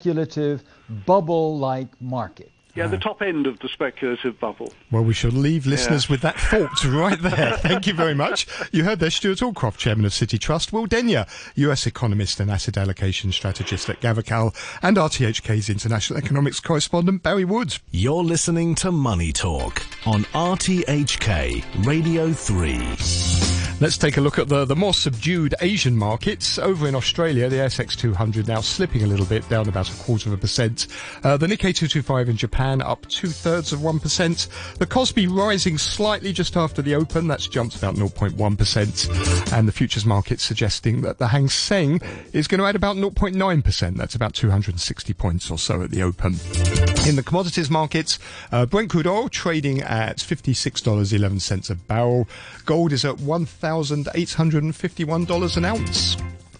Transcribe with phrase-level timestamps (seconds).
[0.00, 0.62] speculative
[1.04, 2.50] bubble-like market.
[2.74, 4.72] Yeah, the top end of the speculative bubble.
[4.92, 6.12] Well, we shall leave listeners Yeah.
[6.12, 7.56] with that thought right there.
[7.58, 8.46] Thank you very much.
[8.72, 11.26] You heard there Stuart Allcroft, Chairman of City Trust, Will Denyer,
[11.56, 17.80] US economist and asset allocation strategist at Gavekal, and RTHK's international economics correspondent, Barry Woods.
[17.90, 23.49] You're listening to Money Talk on RTHK Radio 3.
[23.80, 26.58] Let's take a look at the, the more subdued Asian markets.
[26.58, 30.28] Over in Australia, the ASX 200 now slipping a little bit, down about a quarter
[30.28, 30.86] of a percent.
[31.24, 34.76] Uh, the Nikkei 225 in Japan up two thirds of 1%.
[34.76, 39.52] The Kospi rising slightly just after the open, that's jumped about 0.1%.
[39.54, 42.02] And the futures market suggesting that the Hang Seng
[42.34, 43.96] is going to add about 0.9%.
[43.96, 46.34] That's about 260 points or so at the open.
[47.08, 48.18] In the commodities markets,
[48.52, 52.28] uh, Brent crude oil trading at $56.11 a barrel.
[52.66, 53.16] Gold is at
[53.70, 56.16] $1,851 an ounce.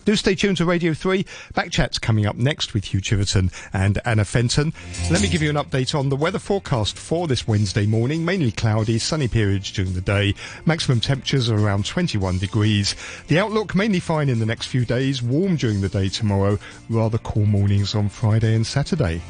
[0.06, 1.24] Do stay tuned to Radio 3.
[1.54, 4.72] Backchat's coming up next with Hugh Chiverton and Anna Fenton.
[5.10, 8.24] Let me give you an update on the weather forecast for this Wednesday morning.
[8.24, 10.34] Mainly cloudy, sunny periods during the day.
[10.64, 12.96] Maximum temperatures are around 21 degrees.
[13.28, 15.22] The outlook mainly fine in the next few days.
[15.22, 16.58] Warm during the day tomorrow.
[16.88, 19.20] Rather cool mornings on Friday and Saturday.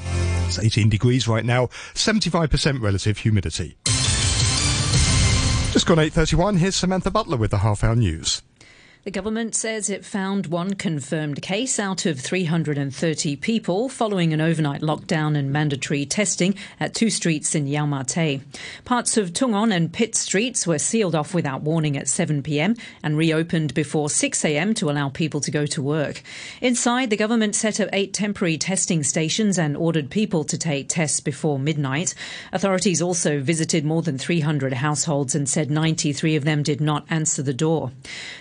[0.47, 1.67] It's 18 degrees right now.
[1.95, 3.77] 75% relative humidity.
[5.73, 6.59] Just gone 8.31.
[6.59, 8.43] Here's Samantha Butler with the half hour news.
[9.03, 14.83] The government says it found one confirmed case out of 330 people following an overnight
[14.83, 18.43] lockdown and mandatory testing at two streets in Yau Ma Tei.
[18.85, 22.77] Parts of Tung On and Pitt streets were sealed off without warning at 7 pm
[23.03, 26.23] and reopened before 6 am to allow people to go to work.
[26.61, 31.21] Inside, the government set up eight temporary testing stations and ordered people to take tests
[31.21, 32.15] before midnight.
[32.53, 37.43] Authorities also visited more than 300 households and said 93 of them did not answer
[37.43, 37.93] the door.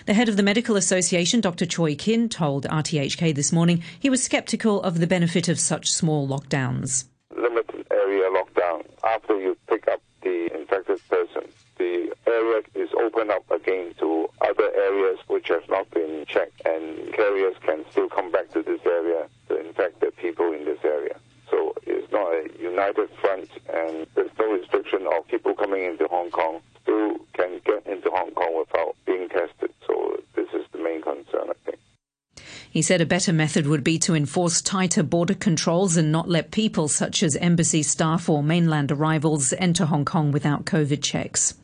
[0.04, 1.64] The head of the Medical Association, Dr.
[1.64, 6.26] Choi Kin, told RTHK this morning he was sceptical of the benefit of such small
[6.26, 7.04] lockdowns.
[7.36, 8.84] limited area lockdown.
[9.04, 11.44] After you pick up the infected person,
[11.78, 17.12] the area is opened up again to other areas which have not been checked, and
[17.12, 21.14] carriers can still come back to this area to infect the people in this area.
[21.48, 23.48] So it's not a united front,
[32.70, 36.52] He said a better method would be to enforce tighter border controls and not let
[36.52, 41.54] people such as embassy staff or mainland arrivals enter Hong Kong without COVID checks.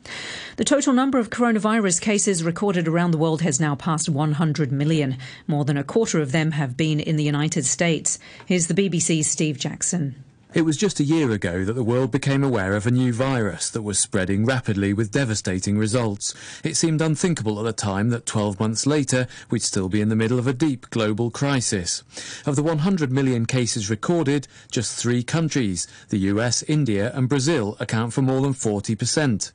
[0.57, 5.17] The total number of coronavirus cases recorded around the world has now passed 100 million.
[5.47, 8.19] More than a quarter of them have been in the United States.
[8.45, 10.21] Here's the BBC's Steve Jackson.
[10.57, 13.69] It was just a year ago that the world became aware of a new virus
[13.69, 16.33] that was spreading rapidly with devastating results.
[16.63, 20.15] It seemed unthinkable at the time that 12 months later we'd still be in the
[20.15, 22.01] middle of a deep global crisis.
[22.47, 28.11] Of the 100 million cases recorded, just three countries, the US, India and Brazil, account
[28.11, 29.51] for more than 40%.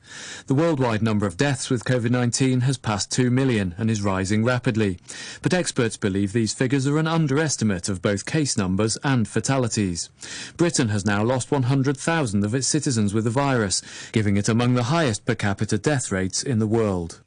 [0.47, 4.99] The worldwide number of deaths with COVID-19 has passed 2 million and is rising rapidly.
[5.41, 10.09] But experts believe these figures are an underestimate of both case numbers and fatalities.
[10.55, 13.81] Britain has now lost 100,000 of its citizens with the virus,
[14.13, 17.19] giving it among the highest per capita death rates in the world.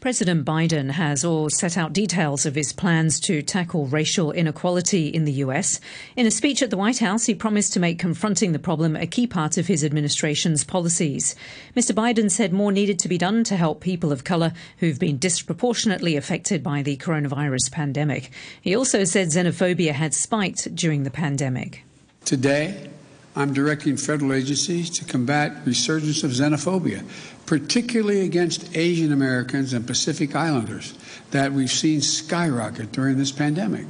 [0.00, 5.24] President Biden has all set out details of his plans to tackle racial inequality in
[5.24, 5.80] the US.
[6.14, 9.08] In a speech at the White House, he promised to make confronting the problem a
[9.08, 11.34] key part of his administration's policies.
[11.76, 11.92] Mr.
[11.92, 16.14] Biden said more needed to be done to help people of colour who've been disproportionately
[16.14, 18.30] affected by the coronavirus pandemic.
[18.60, 21.82] He also said xenophobia had spiked during the pandemic.
[22.28, 22.90] Today,
[23.34, 27.02] I'm directing federal agencies to combat resurgence of xenophobia,
[27.46, 30.92] particularly against Asian Americans and Pacific Islanders
[31.30, 33.86] that we've seen skyrocket during this pandemic.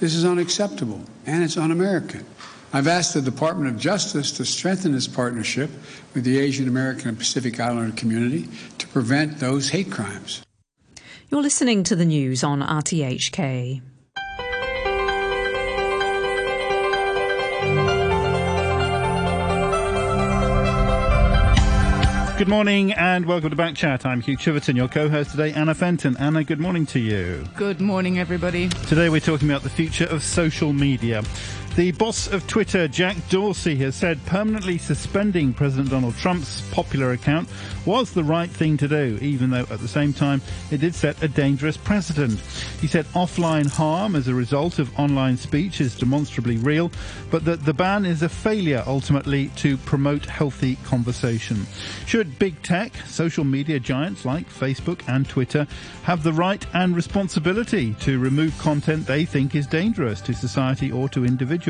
[0.00, 2.26] This is unacceptable and it's un American.
[2.72, 5.70] I've asked the Department of Justice to strengthen its partnership
[6.12, 8.48] with the Asian American and Pacific Islander community
[8.78, 10.42] to prevent those hate crimes.
[11.30, 13.80] You're listening to the news on RTHK.
[22.38, 24.04] Good morning and welcome to Back Chat.
[24.04, 26.18] I'm Hugh Chiverton, your co-host today, Anna Fenton.
[26.18, 27.42] Anna, good morning to you.
[27.54, 28.68] Good morning, everybody.
[28.68, 31.22] Today we're talking about the future of social media.
[31.76, 37.50] The boss of Twitter, Jack Dorsey, has said permanently suspending President Donald Trump's popular account
[37.84, 40.40] was the right thing to do, even though at the same time
[40.70, 42.40] it did set a dangerous precedent.
[42.80, 46.90] He said offline harm as a result of online speech is demonstrably real,
[47.30, 51.66] but that the ban is a failure ultimately to promote healthy conversation.
[52.06, 55.66] Should big tech, social media giants like Facebook and Twitter,
[56.04, 61.10] have the right and responsibility to remove content they think is dangerous to society or
[61.10, 61.65] to individuals?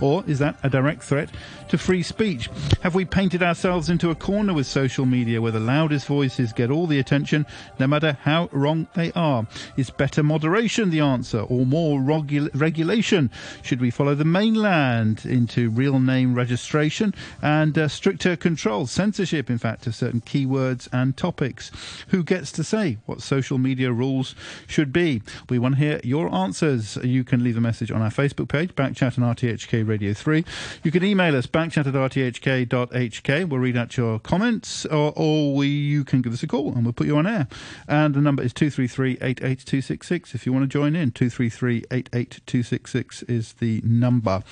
[0.00, 1.30] Or is that a direct threat
[1.68, 2.48] to free speech?
[2.82, 6.70] Have we painted ourselves into a corner with social media where the loudest voices get
[6.70, 7.46] all the attention,
[7.78, 9.46] no matter how wrong they are?
[9.76, 13.30] Is better moderation the answer or more regu- regulation?
[13.62, 19.58] Should we follow the mainland into real name registration and uh, stricter control, censorship, in
[19.58, 21.70] fact, of certain keywords and topics?
[22.08, 24.34] Who gets to say what social media rules
[24.66, 25.22] should be?
[25.48, 26.96] We want to hear your answers.
[27.02, 30.44] You can leave a message on our Facebook page, Backchat and RTHK Radio 3.
[30.82, 33.48] You can email us backchat at rthk.hk.
[33.48, 36.82] We'll read out your comments, or, or we, you can give us a call and
[36.82, 37.46] we'll put you on air.
[37.86, 41.12] And the number is 233 88266 if you want to join in.
[41.12, 44.42] 233 88266 is the number.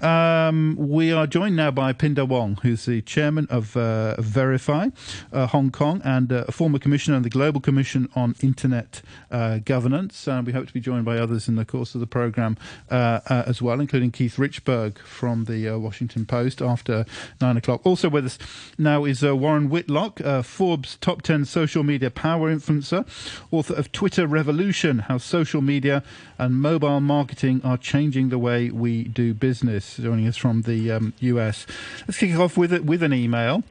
[0.00, 4.92] Um, we are joined now by Pindar Wong, who's the chairman of uh, VeriFi
[5.32, 9.02] uh, Hong Kong and uh, a former commissioner of the Global Commission on Internet
[9.32, 10.28] uh, Governance.
[10.28, 12.56] And we hope to be joined by others in the course of the program
[12.88, 17.04] uh, uh, as well, including Keith Richburg from the Washington Post after
[17.40, 17.84] nine o'clock.
[17.84, 18.38] Also with us
[18.78, 23.06] now is uh, Warren Whitlock, uh, Forbes top 10 social media power influencer,
[23.50, 26.02] author of Twitter Revolution How Social Media
[26.38, 31.14] and Mobile Marketing Are Changing the Way We Do Business, joining us from the um,
[31.20, 31.66] US.
[32.06, 33.62] Let's kick off with, with an email.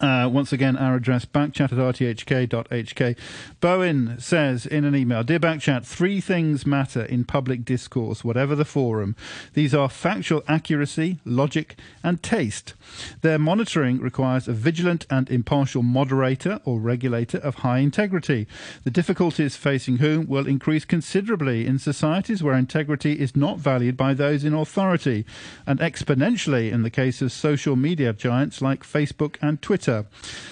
[0.00, 3.16] Uh, once again, our address backchat at rthk.hk.
[3.60, 8.64] Bowen says in an email Dear Backchat, three things matter in public discourse, whatever the
[8.64, 9.14] forum.
[9.52, 12.72] These are factual accuracy, logic, and taste.
[13.20, 18.46] Their monitoring requires a vigilant and impartial moderator or regulator of high integrity.
[18.84, 24.14] The difficulties facing whom will increase considerably in societies where integrity is not valued by
[24.14, 25.26] those in authority,
[25.66, 29.89] and exponentially in the case of social media giants like Facebook and Twitter.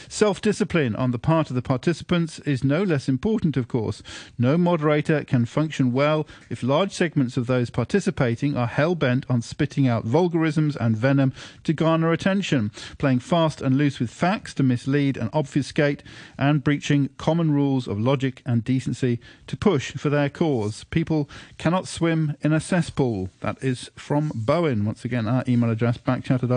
[0.09, 4.03] Self discipline on the part of the participants is no less important, of course.
[4.39, 9.43] No moderator can function well if large segments of those participating are hell bent on
[9.43, 11.33] spitting out vulgarisms and venom
[11.65, 16.03] to garner attention, playing fast and loose with facts to mislead and obfuscate,
[16.39, 20.85] and breaching common rules of logic and decency to push for their cause.
[20.85, 23.29] People cannot swim in a cesspool.
[23.41, 24.85] That is from Bowen.
[24.85, 26.49] Once again, our email address backchat at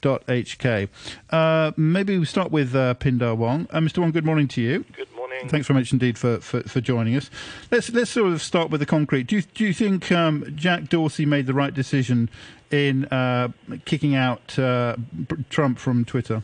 [0.00, 0.88] rthk.hk.
[1.30, 3.66] Uh, maybe we start with uh, Pindar Wong.
[3.70, 3.98] Uh, Mr.
[3.98, 4.84] Wong, good morning to you.
[4.92, 5.48] Good morning.
[5.48, 7.30] Thanks very much indeed for, for, for joining us.
[7.70, 9.26] Let's let's sort of start with the concrete.
[9.26, 12.28] Do you, do you think um, Jack Dorsey made the right decision
[12.70, 13.48] in uh,
[13.84, 14.96] kicking out uh,
[15.48, 16.42] Trump from Twitter?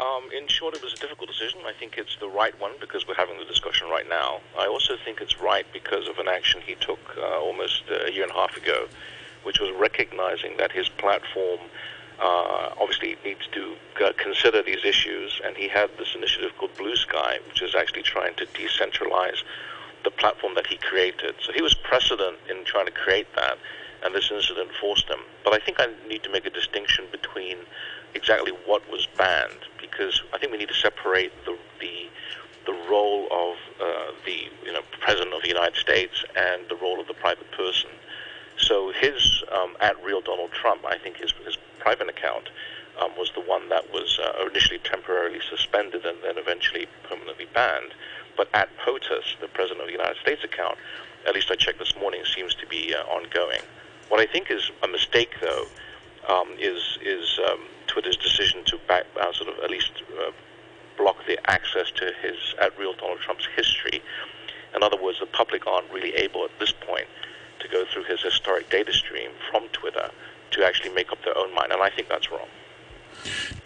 [0.00, 1.60] Um, in short, it was a difficult decision.
[1.64, 4.40] I think it's the right one because we're having the discussion right now.
[4.58, 8.24] I also think it's right because of an action he took uh, almost a year
[8.24, 8.88] and a half ago,
[9.44, 11.60] which was recognizing that his platform
[12.22, 13.74] uh, obviously needs to
[14.16, 18.34] consider these issues, and he had this initiative called Blue Sky, which is actually trying
[18.36, 19.42] to decentralize
[20.04, 21.34] the platform that he created.
[21.44, 23.58] So he was precedent in trying to create that,
[24.04, 25.18] and this incident forced him.
[25.44, 27.58] But I think I need to make a distinction between
[28.14, 32.08] exactly what was banned, because I think we need to separate the the,
[32.66, 37.00] the role of uh, the you know president of the United States and the role
[37.00, 37.90] of the private person.
[38.62, 42.48] So his um, at real Donald Trump, I think his, his private account
[43.00, 47.92] um, was the one that was uh, initially temporarily suspended and then eventually permanently banned.
[48.36, 50.78] But at POTUS, the President of the United States account,
[51.26, 53.60] at least I checked this morning, seems to be uh, ongoing.
[54.08, 55.66] What I think is a mistake, though,
[56.28, 59.90] um, is is um, Twitter's decision to back, uh, sort of at least
[60.20, 60.30] uh,
[60.96, 64.02] block the access to his at real Donald Trump's history.
[64.74, 67.06] In other words, the public aren't really able at this point
[67.62, 70.10] to go through his historic data stream from Twitter
[70.52, 72.48] to actually make up their own mind, and I think that's wrong.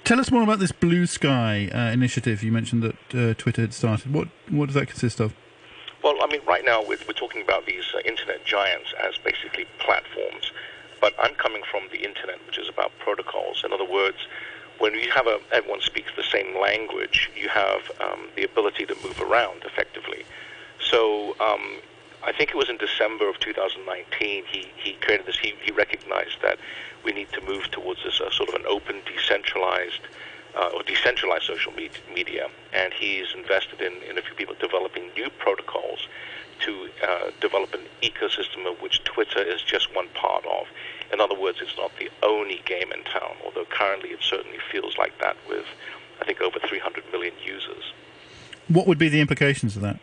[0.05, 3.75] Tell us more about this Blue Sky uh, initiative you mentioned that uh, Twitter had
[3.75, 4.12] started.
[4.12, 5.35] What what does that consist of?
[6.05, 9.67] Well, I mean, right now we're, we're talking about these uh, internet giants as basically
[9.79, 10.53] platforms,
[11.00, 13.65] but I'm coming from the internet, which is about protocols.
[13.65, 14.19] In other words,
[14.79, 18.95] when you have a everyone speaks the same language, you have um, the ability to
[19.03, 20.25] move around effectively.
[20.81, 21.81] So um,
[22.26, 25.38] I think it was in December of 2019 he, he created this.
[25.38, 26.59] He, he recognized that
[27.04, 30.00] we need to move towards this uh, sort of an open, decentralized
[30.56, 35.09] uh, or decentralized social me- media, and he's invested in, in a few people developing
[35.14, 36.09] new protocols
[36.61, 40.66] to uh, develop an ecosystem of which Twitter is just one part of.
[41.12, 44.99] In other words, it's not the only game in town, although currently it certainly feels
[44.99, 45.66] like that with,
[46.21, 47.92] I think, over 300 million users.
[48.66, 50.00] What would be the implications of that?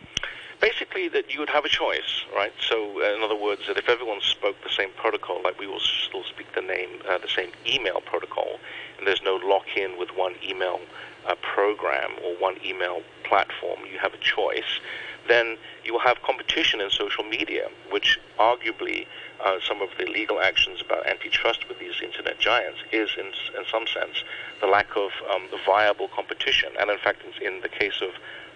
[0.64, 2.54] Basically, that you would have a choice, right?
[2.58, 5.84] So, uh, in other words, that if everyone spoke the same protocol, like we will
[6.08, 8.58] still speak the name, uh, the same email protocol,
[8.96, 10.80] and there's no lock-in with one email
[11.26, 14.80] uh, program or one email platform, you have a choice.
[15.28, 19.06] Then you will have competition in social media, which arguably
[19.44, 23.64] uh, some of the legal actions about antitrust with these internet giants is, in, in
[23.70, 24.24] some sense,
[24.62, 26.70] the lack of um, the viable competition.
[26.80, 28.12] And in fact, in, in the case of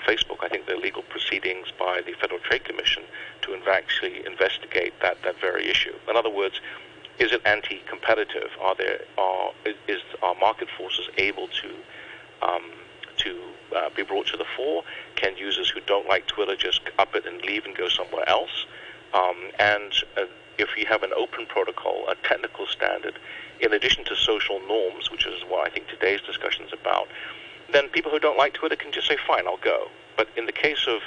[0.06, 3.02] Facebook, I think the legal proceedings by the Federal Trade Commission
[3.42, 5.94] to actually investigate that, that very issue.
[6.08, 6.60] In other words,
[7.18, 8.50] is it anti-competitive?
[8.60, 12.62] Are there are is are market forces able to um,
[13.18, 13.40] to
[13.76, 14.84] uh, be brought to the fore?
[15.16, 18.66] Can users who don't like Twitter just up it and leave and go somewhere else?
[19.14, 20.24] Um, and uh,
[20.58, 23.18] if you have an open protocol, a technical standard,
[23.60, 27.08] in addition to social norms, which is what I think today's discussion is about,
[27.72, 30.52] then people who don't like Twitter can just say, "Fine, I'll go." But in the
[30.52, 31.00] case of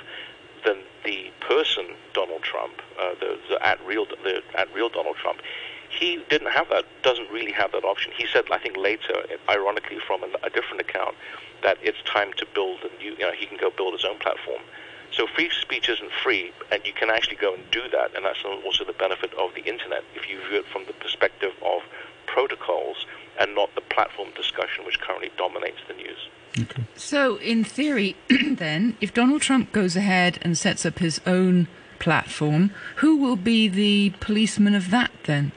[0.64, 5.42] the the person Donald Trump, uh, the, the at real the at real Donald Trump,
[5.90, 6.86] he didn't have that.
[7.04, 8.12] Doesn't really have that option.
[8.18, 11.16] He said, I think later, ironically from a, different account,
[11.64, 13.12] that it's time to build a new.
[13.12, 14.62] You know, he can go build his own platform.
[15.12, 18.44] So free speech isn't free, and you can actually go and do that, and that's
[18.46, 21.82] also the benefit of the internet if you view it from the perspective of
[22.28, 23.06] protocols
[23.40, 26.30] and not the platform discussion which currently dominates the news.
[26.60, 26.84] Okay.
[26.96, 31.68] So, in theory, then, if Donald Trump goes ahead and sets up his own
[32.00, 35.54] platform, who will be the policeman of that then?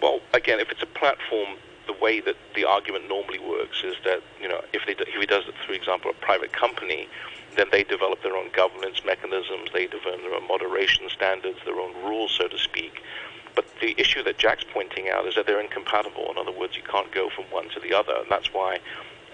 [0.00, 4.22] Well, again, if it's a platform, the way that the argument normally works is that
[4.40, 7.08] you know if, they, if he does it, for example, a private company,
[7.56, 11.94] then they develop their own governance mechanisms, they develop their own moderation standards, their own
[12.04, 13.02] rules, so to speak.
[13.54, 16.30] But the issue that Jack's pointing out is that they're incompatible.
[16.30, 18.78] In other words, you can't go from one to the other, and that's why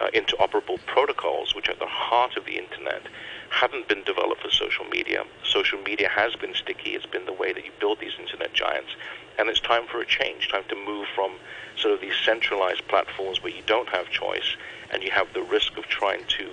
[0.01, 3.03] uh, interoperable protocols, which are the heart of the internet,
[3.51, 5.25] haven't been developed for social media.
[5.45, 6.95] Social media has been sticky.
[6.95, 8.91] It's been the way that you build these internet giants.
[9.39, 11.33] And it's time for a change, time to move from
[11.77, 14.57] sort of these centralized platforms where you don't have choice
[14.93, 16.51] and you have the risk of trying to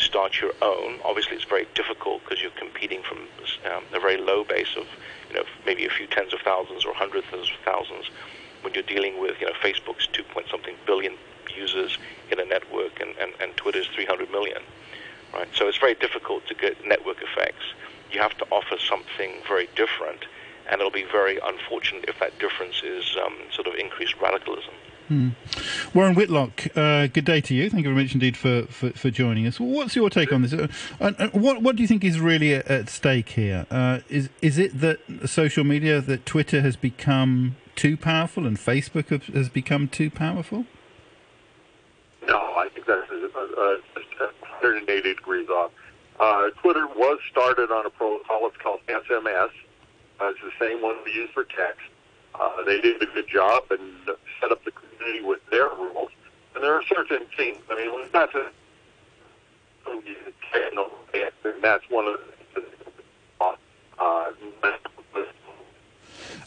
[0.00, 0.98] start your own.
[1.04, 3.18] Obviously, it's very difficult because you're competing from
[3.70, 4.86] um, a very low base of,
[5.28, 8.10] you know, maybe a few tens of thousands or hundreds of thousands
[8.62, 11.14] when you're dealing with, you know, Facebook's two point something billion
[11.56, 11.98] users
[12.30, 14.62] in a network, and, and, and Twitter's 300 million,
[15.34, 15.48] right?
[15.54, 17.64] So it's very difficult to get network effects.
[18.12, 20.24] You have to offer something very different,
[20.68, 24.74] and it'll be very unfortunate if that difference is um, sort of increased radicalism.
[25.10, 25.30] Hmm.
[25.92, 27.68] Warren Whitlock, uh, good day to you.
[27.68, 29.58] Thank you very much indeed for, for, for joining us.
[29.58, 30.52] What's your take on this?
[30.52, 30.68] Uh,
[31.00, 33.66] uh, what what do you think is really at, at stake here?
[33.72, 39.08] Uh, is is it that social media, that Twitter has become too powerful and Facebook
[39.34, 40.64] has become too powerful?
[42.28, 43.78] No, I think that's a, a,
[44.20, 44.26] a
[44.62, 45.72] 180 degrees off.
[46.62, 48.46] Twitter was started on a protocol.
[48.46, 49.50] It's called SMS.
[50.20, 51.82] Uh, it's the same one we use for text.
[52.38, 53.80] Uh, they did a good job and
[54.40, 54.70] set up the
[55.22, 56.10] with their rules.
[56.54, 57.58] And there are certain things.
[57.70, 58.50] I mean, a
[61.44, 62.20] and that's one of
[62.54, 62.62] the
[63.40, 63.54] uh,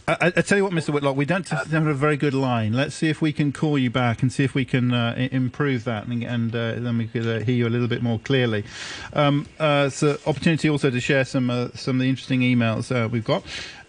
[0.05, 0.93] I, I, tell you what, Mr.
[0.93, 2.73] Whitlock, we don't have a very good line.
[2.73, 5.85] Let's see if we can call you back and see if we can uh, improve
[5.85, 8.65] that, and, and uh, then we could uh, hear you a little bit more clearly.
[9.13, 13.23] Um, uh, so, opportunity also to share some uh, some of the interesting emails we've
[13.23, 13.43] got.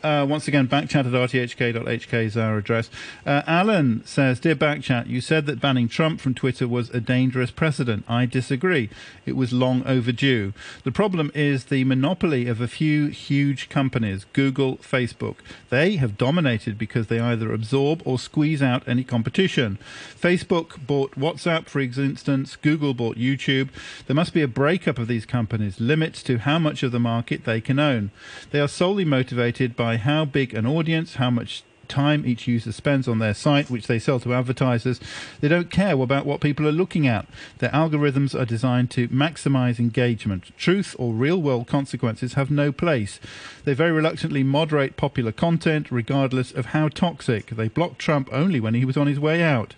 [0.05, 2.91] Uh, once again, backchat at rthk.hk is our address.
[3.25, 7.51] Uh, Alan says, Dear Backchat, you said that banning Trump from Twitter was a dangerous
[7.51, 8.05] precedent.
[8.07, 8.91] I disagree.
[9.25, 10.53] It was long overdue.
[10.83, 15.37] The problem is the monopoly of a few huge companies, Google, Facebook.
[15.71, 19.79] They have dominated because they either absorb or squeeze out any competition.
[20.21, 22.57] Facebook bought WhatsApp, for instance.
[22.57, 23.71] Google bought YouTube.
[24.07, 27.47] There must be a breakup of these companies, limits to how much of the market
[27.47, 28.11] they can own.
[28.51, 32.73] They are solely motivated by by how big an audience, how much time each user
[32.73, 34.99] spends on their site, which they sell to advertisers.
[35.41, 37.29] They don't care about what people are looking at.
[37.59, 40.51] Their algorithms are designed to maximize engagement.
[40.57, 43.21] Truth or real world consequences have no place.
[43.65, 47.51] They very reluctantly moderate popular content, regardless of how toxic.
[47.51, 49.75] They blocked Trump only when he was on his way out.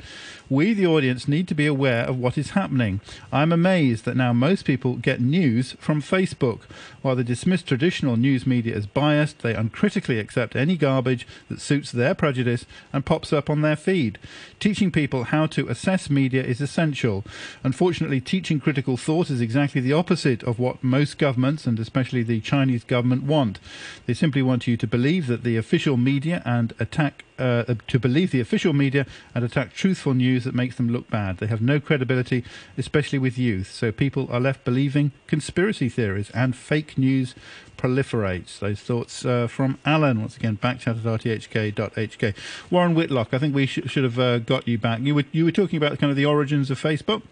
[0.49, 3.01] We, the audience, need to be aware of what is happening.
[3.33, 6.61] I'm amazed that now most people get news from Facebook.
[7.03, 11.91] While they dismiss traditional news media as biased, they uncritically accept any garbage that suits
[11.91, 14.19] their prejudice and pops up on their feed.
[14.61, 17.25] Teaching people how to assess media is essential.
[17.65, 22.41] Unfortunately, teaching critical thought is exactly the opposite of what most governments, and especially the
[22.41, 23.59] Chinese government, want.
[24.07, 28.31] They simply want you to believe that the official media and attack uh, to believe
[28.31, 31.39] the official media and attack truthful news that makes them look bad.
[31.39, 32.45] They have no credibility,
[32.77, 33.71] especially with youth.
[33.73, 37.35] So people are left believing conspiracy theories and fake news
[37.77, 38.59] proliferates.
[38.59, 42.35] Those thoughts uh, from Alan, once again, backchat at rthk.hk.
[42.71, 45.01] Warren Whitlock, I think we sh- should have uh, got you back.
[45.01, 47.23] You were, you were talking about kind of the origins of Facebook?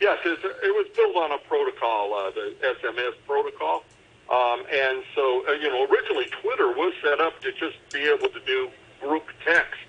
[0.00, 3.82] Yes, it, it was built on a protocol, uh, the SMS protocol.
[4.30, 8.28] Um, and so, uh, you know, originally Twitter was set up to just be able
[8.28, 9.80] to do group text.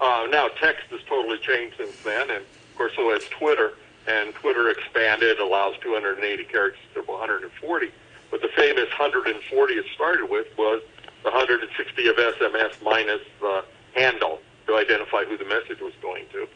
[0.00, 3.72] Uh, now text has totally changed since then, and of course so has Twitter.
[4.06, 7.90] And Twitter expanded, allows 280 characters to 140.
[8.30, 10.82] But the famous 140 it started with was
[11.24, 13.64] the 160 of SMS minus the
[13.96, 16.46] handle to identify who the message was going to.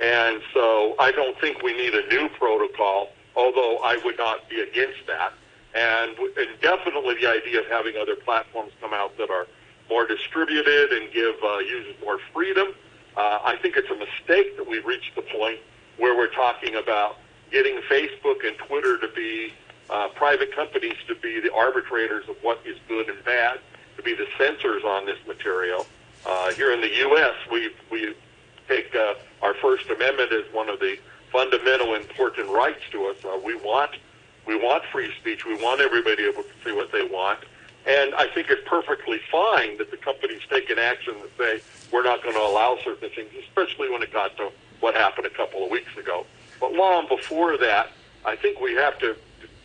[0.00, 4.60] And so I don't think we need a new protocol, although I would not be
[4.60, 5.32] against that.
[5.74, 9.46] And, and definitely the idea of having other platforms come out that are
[9.88, 12.68] more distributed and give uh, users more freedom.
[13.16, 15.58] Uh, I think it's a mistake that we've reached the point
[15.98, 17.18] where we're talking about
[17.50, 19.52] getting Facebook and Twitter to be
[19.90, 23.58] uh, private companies to be the arbitrators of what is good and bad,
[23.96, 25.86] to be the censors on this material.
[26.24, 28.14] Uh, here in the U.S., we we
[28.68, 30.96] take uh, our First Amendment as one of the
[31.32, 33.16] fundamental important rights to us.
[33.24, 33.96] Uh, we want
[34.46, 35.44] we want free speech.
[35.44, 37.40] We want everybody able to say what they want.
[37.86, 42.02] And I think it's perfectly fine that the companies take an action that say we're
[42.02, 45.64] not going to allow certain things, especially when it got to what happened a couple
[45.64, 46.26] of weeks ago.
[46.60, 47.90] But long before that,
[48.24, 49.16] I think we have to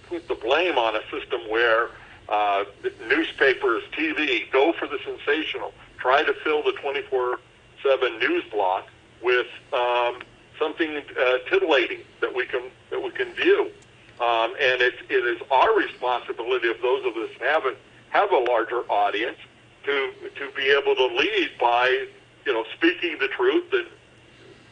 [0.07, 1.89] put the blame on a system where
[2.29, 2.65] uh,
[3.07, 8.87] newspapers, TV, go for the sensational, try to fill the 24/7 news block
[9.21, 10.21] with um,
[10.57, 13.71] something uh, titillating that we can that we can view.
[14.19, 17.75] Um, and it, it is our responsibility of those of us who have a,
[18.09, 19.37] have a larger audience
[19.83, 22.07] to to be able to lead by
[22.45, 23.87] you know speaking the truth and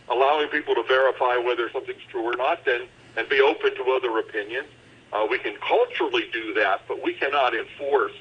[0.10, 4.18] allowing people to verify whether something's true or not, and and be open to other
[4.18, 4.68] opinions.
[5.12, 8.14] Uh, we can culturally do that, but we cannot enforce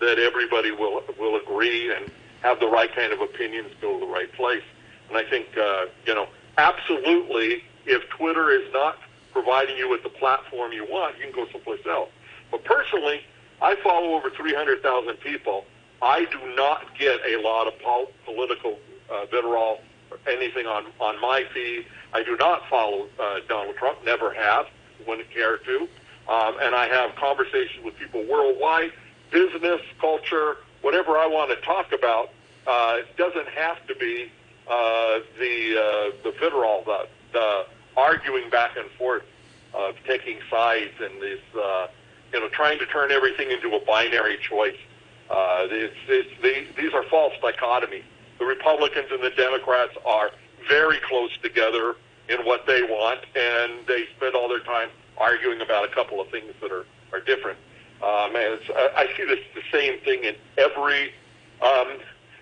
[0.00, 2.10] that everybody will will agree and
[2.42, 4.62] have the right kind of opinions go to the right place.
[5.08, 6.28] And I think uh, you know
[6.58, 8.98] absolutely, if Twitter is not
[9.36, 12.08] providing you with the platform you want, you can go someplace else.
[12.50, 13.20] But personally,
[13.60, 15.66] I follow over 300,000 people.
[16.00, 18.78] I do not get a lot of pol- political
[19.10, 21.84] uh, vitriol or anything on, on my feed.
[22.14, 24.68] I do not follow uh, Donald Trump, never have,
[25.06, 25.80] wouldn't care to.
[26.28, 28.92] Um, and I have conversations with people worldwide,
[29.30, 32.30] business, culture, whatever I want to talk about.
[32.66, 34.32] Uh, it doesn't have to be
[34.66, 39.24] uh, the uh, the vitriol, the, the arguing back and forth
[39.74, 41.88] of taking sides and this, uh,
[42.32, 44.76] you know, trying to turn everything into a binary choice.
[45.30, 48.04] Uh, it's, it's, they, these are false dichotomies.
[48.38, 50.30] The Republicans and the Democrats are
[50.68, 51.96] very close together
[52.28, 56.28] in what they want, and they spend all their time arguing about a couple of
[56.30, 57.58] things that are, are different.
[58.02, 61.12] Um, and it's, I, I see this the same thing in every
[61.62, 61.98] um,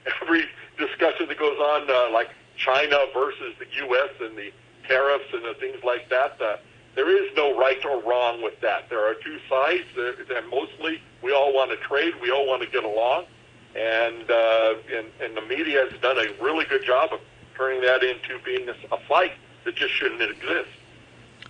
[0.22, 0.44] every
[0.78, 4.10] discussion that goes on, uh, like China versus the U.S.
[4.20, 4.52] and the
[4.88, 6.40] tariffs and the things like that.
[6.40, 6.56] Uh,
[6.94, 8.88] there is no right or wrong with that.
[8.88, 12.14] There are two sides, and mostly we all want to trade.
[12.22, 13.26] We all want to get along,
[13.74, 17.20] and uh, and, and the media has done a really good job of
[17.56, 19.32] turning that into being a, a fight
[19.64, 20.68] that just shouldn't exist.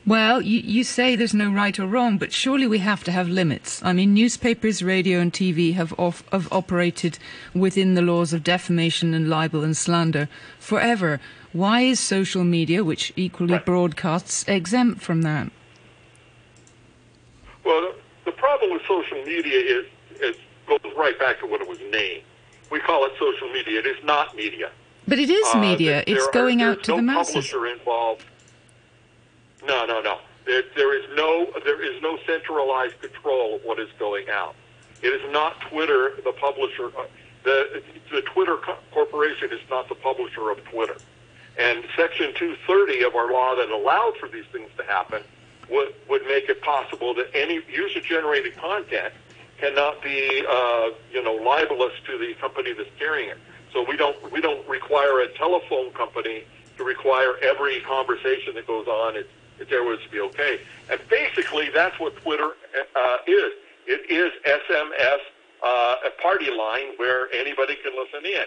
[0.07, 3.27] Well, you, you say there's no right or wrong, but surely we have to have
[3.27, 3.83] limits.
[3.83, 7.19] I mean, newspapers, radio, and TV have, off, have operated
[7.55, 11.21] within the laws of defamation and libel and slander forever.
[11.55, 15.53] Why is social media, which equally broadcasts, exempt from that?
[17.65, 19.87] Well, the problem with social media is
[20.21, 20.37] it
[20.67, 22.25] goes right back to what it was named.
[22.73, 23.79] We call it social media.
[23.79, 24.73] It is not media.
[25.07, 26.03] But it is Uh, media.
[26.05, 27.35] there it's are- going there's out to no the masses.
[27.35, 28.25] publisher involved.
[29.65, 30.19] No, no, no.
[30.45, 34.57] There, there is no there is no centralized control of what is going out.
[35.03, 36.87] It is not Twitter, the publisher.
[36.99, 37.05] uh,
[37.45, 40.97] The the Twitter co- corporation is not the publisher of Twitter.
[41.59, 45.23] And Section 230 of our law that allowed for these things to happen
[45.71, 49.15] would would make it possible that any user generated content
[49.59, 53.39] cannot be uh, you know libelous to the company that's carrying it.
[53.73, 56.45] So we don't we don't require a telephone company
[56.77, 59.17] to require every conversation that goes on.
[59.17, 60.61] It's it's everyone's to be okay.
[60.91, 62.51] And basically, that's what Twitter
[62.97, 63.53] uh, is.
[63.87, 65.19] It is SMS
[65.63, 68.45] uh, a party line where anybody can listen in.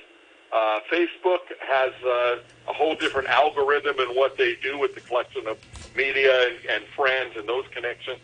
[0.52, 2.38] Uh, Facebook has uh,
[2.70, 5.58] a whole different algorithm in what they do with the collection of
[5.96, 8.20] media and, and friends and those connections.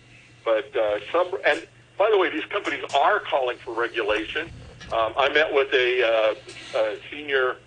[0.45, 4.49] But uh, some, and by the way, these companies are calling for regulation.
[4.91, 7.57] Um, I met with a, uh, a senior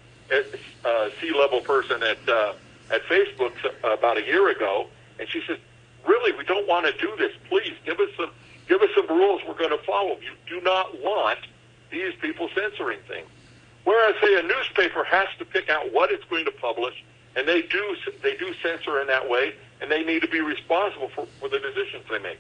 [0.85, 2.55] uh, C-level person at uh,
[2.91, 4.87] at Facebook about a year ago,
[5.19, 5.59] and she said,
[6.07, 7.33] "Really, we don't want to do this.
[7.49, 8.31] Please give us some
[8.69, 10.19] give us some rules we're going to follow.
[10.21, 11.39] You do not want
[11.91, 13.29] these people censoring things."
[13.87, 17.05] Whereas, say, a newspaper has to pick out what it's going to publish,
[17.37, 21.09] and they do they do censor in that way, and they need to be responsible
[21.15, 22.39] for, for the decisions they make.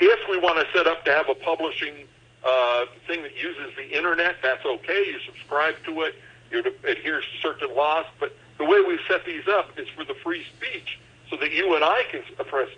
[0.00, 2.08] If we want to set up to have a publishing
[2.42, 5.06] uh, thing that uses the internet, that's okay.
[5.06, 6.16] You subscribe to it,
[6.50, 10.14] you adhere to certain laws, but the way we've set these up is for the
[10.24, 10.98] free speech,
[11.30, 12.68] so that you and I can express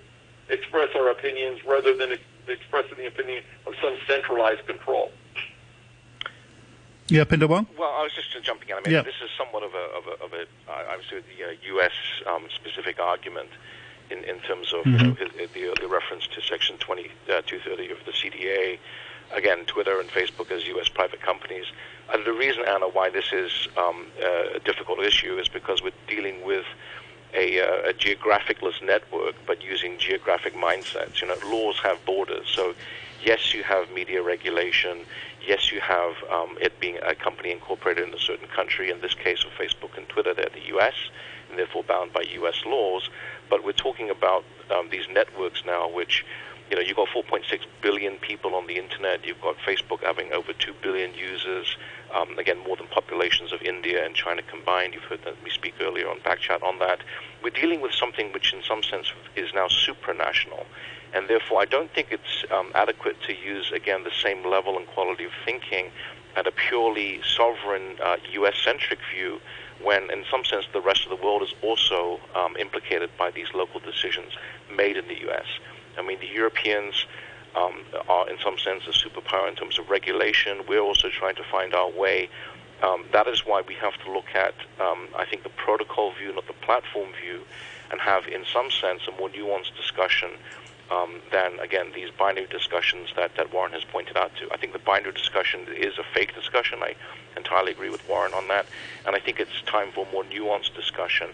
[0.51, 2.12] express our opinions rather than
[2.46, 5.12] expressing the opinion of some centralized control.
[7.12, 7.66] Yeah, Pindar Wong?
[7.79, 8.77] Well, I was just jumping in.
[8.77, 9.03] I mean, Yeah.
[9.03, 11.92] this is somewhat of a, of a, of a uh, obviously the uh, U.S.
[12.27, 13.51] Um, specific argument
[14.11, 17.98] in, in terms of you know, the, the reference to Section 20, uh, 230 of
[18.07, 18.79] the CDA.
[19.31, 20.88] Again, Twitter and Facebook as U.S.
[20.88, 21.66] private companies.
[22.12, 24.07] And the reason, Anna, why this is um,
[24.55, 26.64] a difficult issue is because we're dealing with
[27.35, 31.20] a, uh, a geographicless network, but using geographic mindsets.
[31.20, 32.46] You know, laws have borders.
[32.55, 32.75] So,
[33.22, 35.05] yes, you have media regulation.
[35.46, 38.90] Yes, you have um, it being a company incorporated in a certain country.
[38.90, 40.94] In this case of Facebook and Twitter, they're the U.S.
[41.50, 42.62] and therefore bound by U.S.
[42.64, 43.11] laws.
[43.50, 46.24] But we're talking about um, these networks now, which
[46.70, 47.42] you know, you've got 4.6
[47.83, 49.26] billion people on the internet.
[49.26, 51.76] You've got Facebook having over 2 billion users.
[52.14, 54.94] Um, again, more than populations of India and China combined.
[54.94, 57.00] You've heard that me speak earlier on Backchat on that.
[57.42, 60.64] We're dealing with something which, in some sense, is now supranational.
[61.14, 64.87] And therefore, I don't think it's um, adequate to use, again, the same level and
[64.87, 65.90] quality of thinking
[66.37, 69.40] at a purely sovereign uh, US centric view
[69.83, 73.48] when, in some sense, the rest of the world is also um, implicated by these
[73.55, 74.33] local decisions
[74.75, 75.46] made in the US.
[75.98, 77.07] I mean, the Europeans
[77.55, 80.62] um, are, in some sense, a superpower in terms of regulation.
[80.66, 82.31] We're also trying to find our way.
[82.83, 86.35] Um, that is why we have to look at, um, I think, the protocol view,
[86.35, 87.42] not the platform view,
[87.90, 90.31] and have, in some sense, a more nuanced discussion
[90.92, 94.52] um, than, again, these binary discussions that, that Warren has pointed out to.
[94.52, 96.81] I think the binary discussion is a fake discussion.
[96.83, 96.94] I
[97.37, 98.66] entirely agree with Warren on that.
[99.07, 101.31] And I think it's time for a more nuanced discussion.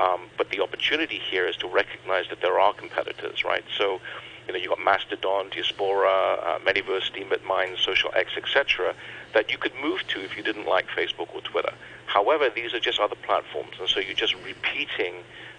[0.00, 3.64] Um, but the opportunity here is to recognize that there are competitors, right?
[3.76, 4.00] So,
[4.46, 8.94] you know, you've got Mastodon, Diaspora, uh, Metaverse, Steemit Minds, Social X, etc.,
[9.34, 11.72] that you could move to if you didn't like Facebook or Twitter.
[12.06, 15.14] However, these are just other platforms, and so you're just repeating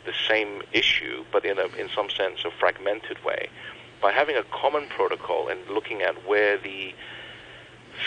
[0.06, 3.50] the same issue, but in a, in some sense, a fragmented way.
[4.02, 6.94] By having a common protocol and looking at where the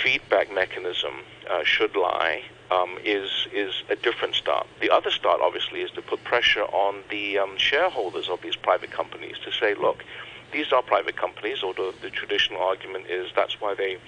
[0.03, 1.15] feedback mechanism
[1.51, 4.67] uh, should lie um, is is a different start.
[4.81, 8.91] The other start, obviously, is to put pressure on the um, shareholders of these private
[8.91, 10.05] companies to say, look,
[10.53, 11.63] these are private companies.
[11.63, 13.99] Although the traditional argument is that's why they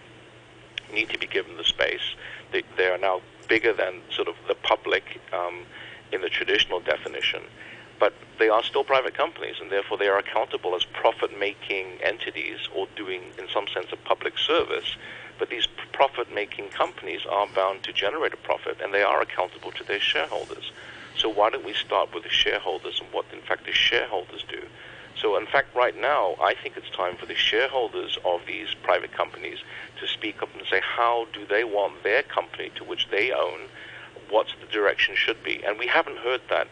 [0.93, 2.15] need to be given the space.
[2.53, 5.65] They, they are now bigger than sort of the public um,
[6.13, 7.43] in the traditional definition.
[8.01, 12.89] But they are still private companies, and therefore they are accountable as profit-making entities or
[12.97, 14.97] doing, in some sense, a public service.
[15.39, 19.85] But these profit-making companies are bound to generate a profit, and they are accountable to
[19.85, 20.73] their shareholders.
[21.17, 24.63] So why don't we start with the shareholders and what, in fact, the shareholders do?
[25.21, 29.13] So, in fact, right now, I think it's time for the shareholders of these private
[29.13, 29.59] companies
[30.01, 33.69] to speak up and say how do they want their company to which they own,
[34.31, 35.63] what's the direction should be.
[35.63, 36.69] And we haven't heard that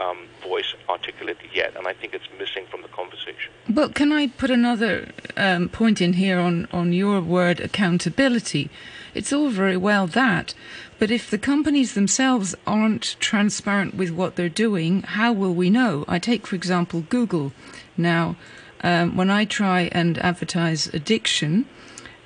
[0.00, 3.52] um, voice articulated yet, and I think it's missing from the conversation.
[3.72, 8.70] Well, can I put another um, point in here on, on your word accountability?
[9.14, 10.54] It's all very well that,
[10.98, 16.04] but if the companies themselves aren't transparent with what they're doing, how will we know?
[16.06, 17.52] I take, for example, Google.
[17.96, 18.36] Now,
[18.82, 21.66] um, when I try and advertise addiction,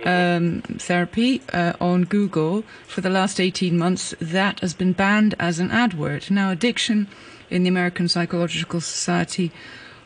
[0.05, 5.59] um, therapy uh, on Google for the last 18 months, that has been banned as
[5.59, 6.31] an ad word.
[6.31, 7.09] Now, addiction
[7.50, 9.52] in the American Psychological Society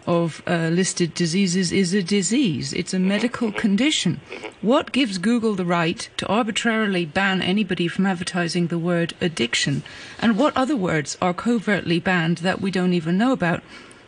[0.08, 2.72] of uh, listed diseases is a disease.
[2.72, 4.20] It's a medical condition.
[4.62, 9.82] What gives Google the right to arbitrarily ban anybody from advertising the word addiction?
[10.18, 13.62] And what other words are covertly banned that we don't even know about?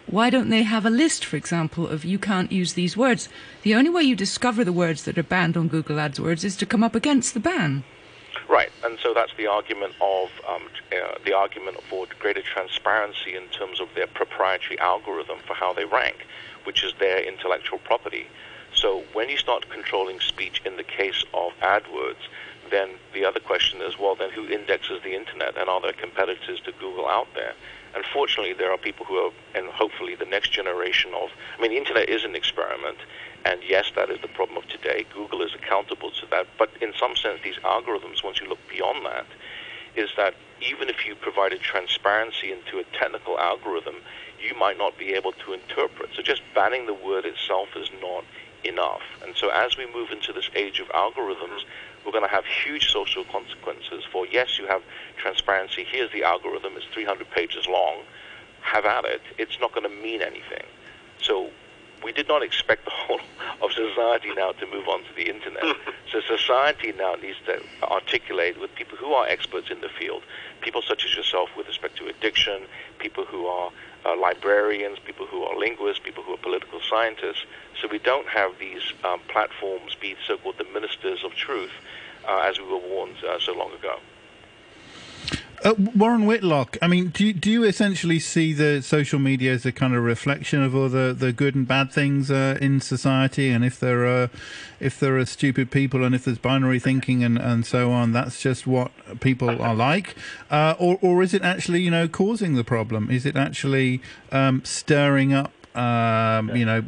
[0.06, 3.28] Why don't they have a list, for example, of you can't use these words?
[3.62, 6.66] The only way you discover the words that are banned on Google AdWords is to
[6.66, 7.84] come up against the ban.
[8.50, 13.46] Right, and so that's the argument of um, uh, the argument for greater transparency in
[13.46, 16.26] terms of their proprietary algorithm for how they rank,
[16.64, 18.26] which is their intellectual property.
[18.74, 22.26] So when you start controlling speech in the case of AdWords,
[22.72, 26.58] then the other question is, well, then who indexes the internet, and are there competitors
[26.64, 27.54] to Google out there?
[27.94, 31.76] Unfortunately, there are people who are, and hopefully the next generation of, I mean, the
[31.76, 32.98] internet is an experiment,
[33.44, 35.06] and yes, that is the problem of today.
[35.14, 39.04] Google is accountable to that, but in some sense, these algorithms, once you look beyond
[39.06, 39.26] that,
[39.96, 43.96] is that even if you provided transparency into a technical algorithm,
[44.40, 46.10] you might not be able to interpret.
[46.14, 48.24] So just banning the word itself is not
[48.64, 49.02] enough.
[49.24, 51.64] And so as we move into this age of algorithms,
[52.04, 54.82] we're going to have huge social consequences for, yes, you have
[55.16, 55.84] transparency.
[55.84, 56.74] Here's the algorithm.
[56.76, 58.02] It's 300 pages long.
[58.62, 59.22] Have at it.
[59.38, 60.64] It's not going to mean anything.
[61.22, 61.50] So
[62.04, 63.20] we did not expect the whole
[63.62, 65.62] of society now to move on to the internet.
[66.12, 70.22] so society now needs to articulate with people who are experts in the field,
[70.60, 72.62] people such as yourself with respect to addiction,
[72.98, 73.70] people who are
[74.04, 77.44] uh, librarians, people who are linguists, people who are political scientists.
[77.80, 81.72] So we don't have these um, platforms be so-called the ministers of truth,
[82.26, 83.98] uh, as we were warned uh, so long ago.
[85.62, 89.66] Uh, Warren Whitlock, I mean, do you, do you essentially see the social media as
[89.66, 93.50] a kind of reflection of all the, the good and bad things uh, in society?
[93.50, 94.30] And if there are
[94.78, 98.40] if there are stupid people and if there's binary thinking and, and so on, that's
[98.40, 100.16] just what people are like,
[100.50, 103.10] uh, or or is it actually you know causing the problem?
[103.10, 104.00] Is it actually
[104.32, 106.80] um, stirring up um, you know,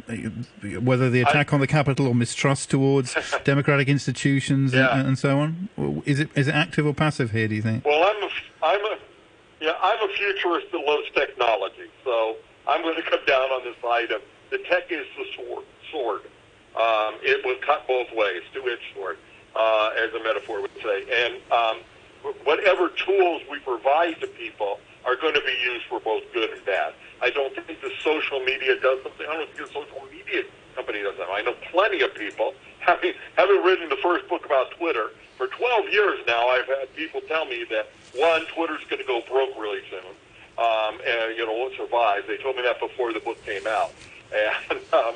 [0.81, 4.97] whether the attack on the capital or mistrust towards democratic institutions Yeah.
[4.97, 5.69] and, and so on.
[6.05, 7.47] Is it is it active or passive here?
[7.47, 7.85] Do you think?
[7.85, 8.29] Well, I'm a,
[8.65, 8.97] I'm a,
[9.61, 12.35] yeah, I'm a futurist that loves technology, so
[12.67, 15.65] I'm going to come down on the side of the tech is the sword.
[15.91, 16.21] Sword.
[16.75, 19.17] Um, it will cut both ways, two-edged sword,
[19.55, 21.05] uh, as a metaphor would say.
[21.23, 21.77] And um,
[22.43, 26.65] whatever tools we provide to people are going to be used for both good and
[26.65, 26.93] bad.
[27.21, 29.25] I don't think the social media does something.
[29.29, 30.43] I don't think the social media
[30.75, 31.29] company does that.
[31.29, 35.89] I know plenty of people, having having written the first book about Twitter for 12
[35.89, 36.47] years now.
[36.49, 40.13] I've had people tell me that one, Twitter's going to go broke really soon,
[40.57, 42.23] um, and you know won't survive.
[42.27, 43.91] They told me that before the book came out,
[44.69, 45.15] and um,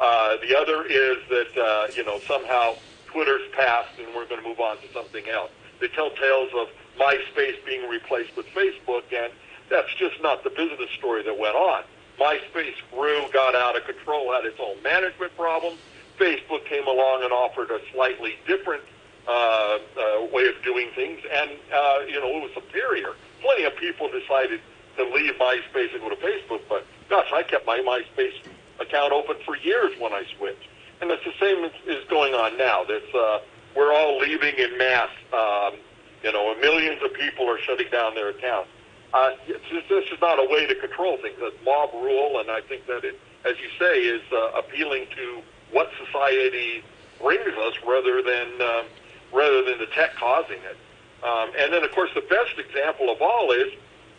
[0.00, 2.74] uh, the other is that uh, you know somehow
[3.06, 5.50] Twitter's passed and we're going to move on to something else.
[5.80, 9.32] They tell tales of MySpace being replaced with Facebook, and
[9.68, 11.82] that's just not the business story that went on.
[12.18, 15.78] MySpace grew, got out of control, had its own management problems.
[16.18, 18.82] Facebook came along and offered a slightly different
[19.28, 23.14] uh, uh, way of doing things, and uh, you know it was superior.
[23.42, 24.60] Plenty of people decided
[24.96, 28.32] to leave MySpace and go to Facebook, but gosh, I kept my MySpace
[28.80, 30.68] account open for years when I switched,
[31.02, 32.84] and it's the same is- is going on now.
[32.84, 33.40] That's uh,
[33.74, 35.10] we're all leaving in mass.
[35.34, 35.74] Um,
[36.22, 38.68] you know, and millions of people are shutting down their accounts.
[39.14, 41.36] Uh, just, this is not a way to control things.
[41.38, 45.42] It's mob rule, and I think that it, as you say, is uh, appealing to
[45.72, 46.82] what society
[47.20, 48.84] brings us rather than um,
[49.32, 50.76] rather than the tech causing it.
[51.24, 53.72] Um, and then, of course, the best example of all is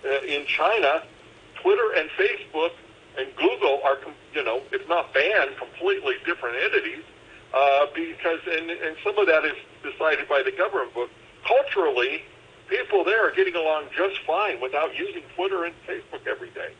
[0.06, 1.04] uh, in China,
[1.62, 2.72] Twitter and Facebook
[3.18, 3.98] and Google are,
[4.34, 7.04] you know, if not banned, completely different entities.
[7.54, 10.92] Uh, because and, and some of that is decided by the government.
[10.94, 11.10] But
[11.48, 12.24] culturally,
[12.68, 16.74] people there are getting along just fine without using Twitter and Facebook every day.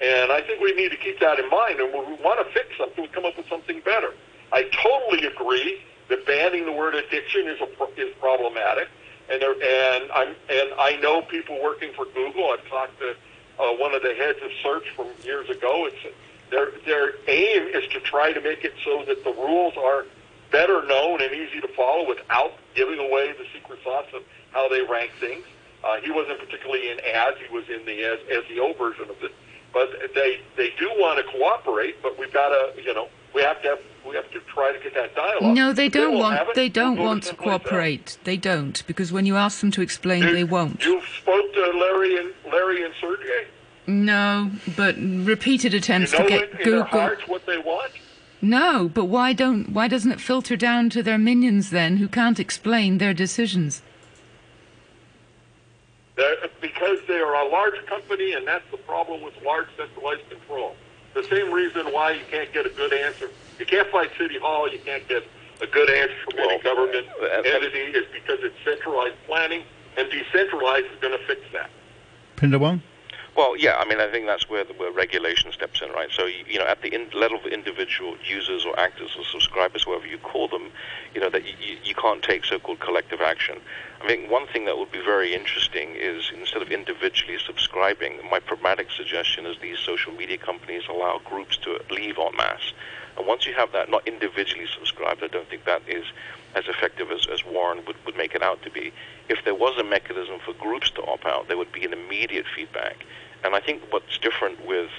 [0.00, 1.80] And I think we need to keep that in mind.
[1.80, 4.14] And when we want to fix something, we come up with something better.
[4.52, 8.88] I totally agree that banning the word addiction is a, is problematic.
[9.30, 12.50] And and I'm and I know people working for Google.
[12.50, 13.14] I've talked to
[13.60, 15.86] uh, one of the heads of search from years ago.
[15.86, 16.14] It's
[16.50, 20.04] their their aim is to try to make it so that the rules are
[20.52, 24.82] better known and easy to follow without giving away the secret sauce of how they
[24.82, 25.44] rank things.
[25.82, 29.32] Uh, he wasn't particularly in ads; he was in the SEO version of it.
[29.72, 33.60] But they they do want to cooperate, but we've got to you know we have
[33.62, 35.56] to have, we have to try to get that dialogue.
[35.56, 36.54] No, they don't won't want.
[36.54, 38.18] They don't we'll want to cooperate.
[38.24, 40.84] They don't because when you ask them to explain, they won't.
[40.84, 43.46] You spoke to Larry and Larry and Sergey.
[43.88, 46.84] No, but repeated You attempts know to in, get in their Google.
[47.00, 47.90] hearts what they want.
[48.42, 49.68] No, but why don't?
[49.70, 53.82] Why doesn't it filter down to their minions then, who can't explain their decisions?
[56.16, 60.74] They're, because they are a large company, and that's the problem with large centralized control.
[61.14, 63.30] The same reason why you can't get a good answer.
[63.60, 64.70] You can't fight City Hall.
[64.70, 65.22] You can't get
[65.60, 69.62] a good answer from any government uh, uh, entity is because it's centralized planning,
[69.96, 71.70] and decentralized is going to fix that.
[72.36, 72.82] Pindar Wong?
[73.36, 76.10] Well, yeah, I mean, I think that's where the where regulation steps in, right?
[76.12, 79.84] So, you, you know, at the in, level of individual users or actors or subscribers,
[79.84, 80.70] whoever you call them,
[81.14, 83.56] you know, that you, you- can't take so-called collective action.
[84.02, 88.40] I think one thing that would be very interesting is instead of individually subscribing, my
[88.40, 92.72] pragmatic suggestion is these social media companies allow groups to leave en masse.
[93.16, 96.04] And once you have that, not individually subscribed, I don't think that is
[96.56, 98.92] as effective as, as Warren would, would make it out to be.
[99.28, 102.46] If there was a mechanism for groups to opt out, there would be an immediate
[102.56, 103.04] feedback.
[103.44, 104.90] And I think what's different with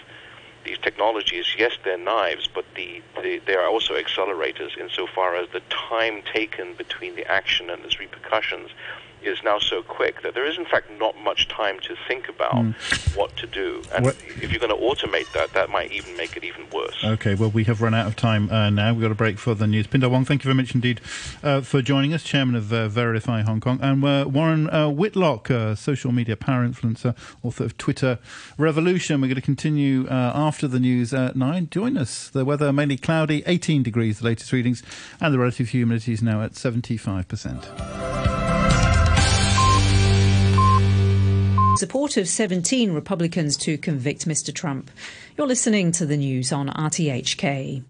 [0.64, 5.62] these technologies, yes, they're knives, but the, the, they are also accelerators insofar as the
[5.70, 8.70] time taken between the action and its repercussions
[9.26, 12.54] is now so quick that there is, in fact, not much time to think about
[12.54, 13.18] mm.
[13.18, 13.82] what to do.
[13.94, 17.04] And if you're going to automate that, that might even make it even worse.
[17.04, 18.94] Okay, well, we have run out of time uh, now.
[18.94, 19.88] We've got a break for the news.
[19.88, 21.02] Pindar Wong, thank you very much indeed
[21.42, 23.80] uh, for joining us, Chairman of uh, VeriFi Hong Kong.
[23.82, 28.20] And uh, Warren uh, Whitlock, uh, social media power influencer, author of Twitter
[28.58, 29.22] Revolution.
[29.22, 31.70] We're going to continue after the news at 9.
[31.70, 32.30] Join us.
[32.30, 34.84] The weather mainly cloudy, 18 degrees, the latest readings,
[35.22, 38.43] and the relative humidity is now at 75%.
[41.78, 44.54] Support of 17 Republicans to convict Mr.
[44.54, 44.92] Trump.
[45.36, 47.84] You're listening to the news on RTHK.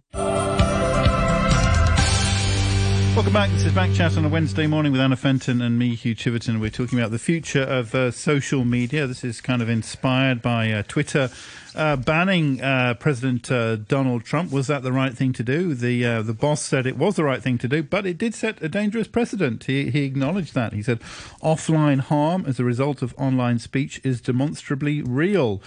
[3.14, 3.50] Welcome back.
[3.52, 6.60] This is Backchat on a Wednesday morning with Anna Fenton and me, Hugh Chiverton.
[6.62, 9.06] We're talking about the future of uh, social media.
[9.06, 11.30] This is kind of inspired by uh, Twitter
[11.76, 14.52] uh, banning uh, President uh, Donald Trump.
[14.52, 15.74] Was that the right thing to do?
[15.74, 18.36] The uh, the boss said it was the right thing to do, but it did
[18.36, 19.64] set a dangerous precedent.
[19.66, 20.74] He, he acknowledged that.
[20.74, 21.00] He said
[21.42, 25.62] offline harm as a result of online speech is demonstrably real.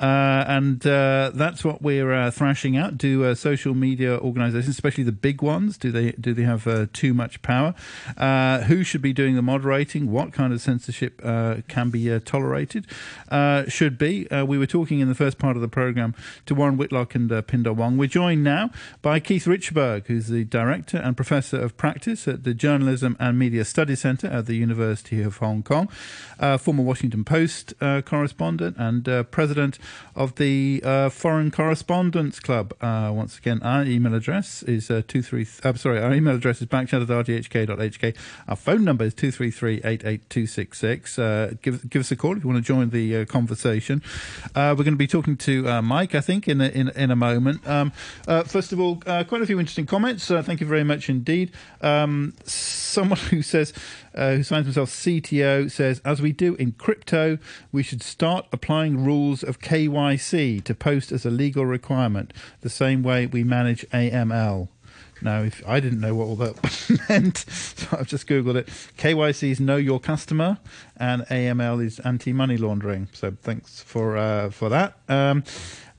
[0.00, 2.96] Uh, and uh, that's what we're thrashing out.
[2.96, 7.42] Do social media organizations, especially the big ones, do they do they have too much
[7.42, 7.74] power?
[8.68, 10.10] who should be doing the moderating?
[10.10, 12.86] What kind of censorship can be tolerated?
[13.68, 14.26] should be.
[14.30, 17.32] we were talking in the first part part of the programme to Warren Whitlock and
[17.32, 17.96] uh, Pindar Wong.
[17.96, 18.68] We're joined now
[19.00, 23.64] by Keith Richburg, who's the Director and Professor of Practice at the Journalism and Media
[23.64, 25.88] Studies Centre at the University of Hong Kong,
[26.38, 29.78] uh, former Washington Post uh, correspondent and uh, President
[30.14, 32.74] of the uh, Foreign Correspondents Club.
[32.82, 35.46] Uh, once again, our email address is uh, two three.
[35.64, 38.14] I'm sorry, our email address is backchat at rthk.hk.
[38.46, 41.16] Our phone number is two three three eight eight two six six.
[41.16, 44.02] Give give us a call if you want to join the conversation.
[44.54, 47.16] we're going to be talking to uh, Mike, I think, in a, in, in a
[47.16, 47.66] moment.
[47.66, 47.92] Um,
[48.26, 50.30] uh, first of all, uh, quite a few interesting comments.
[50.30, 51.52] Uh, thank you very much indeed.
[51.80, 53.72] Um, someone who says,
[54.14, 57.38] uh, who signs himself CTO, says, as we do in crypto,
[57.72, 63.02] we should start applying rules of KYC to post as a legal requirement, the same
[63.02, 64.68] way we manage AML.
[65.20, 68.66] Now, if I didn't know what all that meant, so I've just googled it.
[68.96, 70.58] KYC is know your customer,
[70.96, 73.08] and AML is anti-money laundering.
[73.12, 74.98] So thanks for uh, for that.
[75.08, 75.44] Um,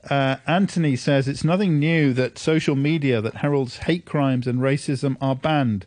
[0.08, 5.16] uh, Anthony says it's nothing new that social media that heralds hate crimes and racism
[5.20, 5.84] are banned.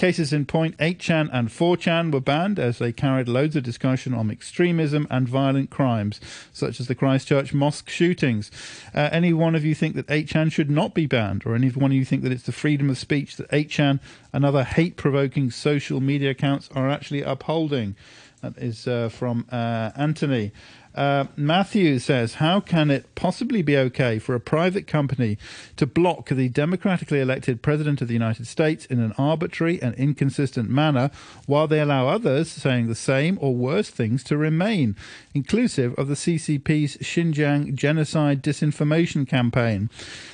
[0.00, 4.30] Cases in point 8chan and 4chan were banned as they carried loads of discussion on
[4.30, 6.22] extremism and violent crimes,
[6.54, 8.50] such as the Christchurch mosque shootings.
[8.94, 11.90] Uh, any one of you think that 8chan should not be banned, or any one
[11.90, 14.00] of you think that it's the freedom of speech that 8chan
[14.32, 17.94] and other hate provoking social media accounts are actually upholding?
[18.40, 20.52] That is uh, from uh, Anthony.
[21.00, 25.38] Uh, Matthew says, How can it possibly be okay for a private company
[25.76, 30.68] to block the democratically elected President of the United States in an arbitrary and inconsistent
[30.68, 31.10] manner
[31.46, 34.94] while they allow others saying the same or worse things to remain,
[35.32, 39.88] inclusive of the CCP's Xinjiang genocide disinformation campaign?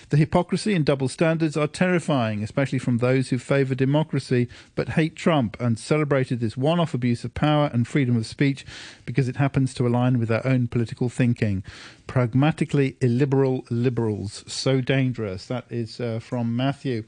[0.08, 5.16] The hypocrisy and double standards are terrifying, especially from those who favour democracy but hate
[5.16, 8.64] Trump and celebrated this one off abuse of power and freedom of speech
[9.04, 11.64] because it happens to align with their own political thinking
[12.06, 14.44] pragmatically illiberal liberals.
[14.46, 15.46] So dangerous.
[15.46, 17.04] That is uh, from Matthew.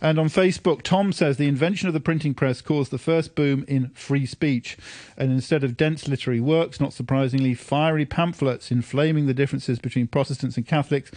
[0.00, 3.64] And on Facebook, Tom says the invention of the printing press caused the first boom
[3.66, 4.76] in free speech.
[5.16, 10.56] And instead of dense literary works, not surprisingly, fiery pamphlets inflaming the differences between Protestants
[10.56, 11.10] and Catholics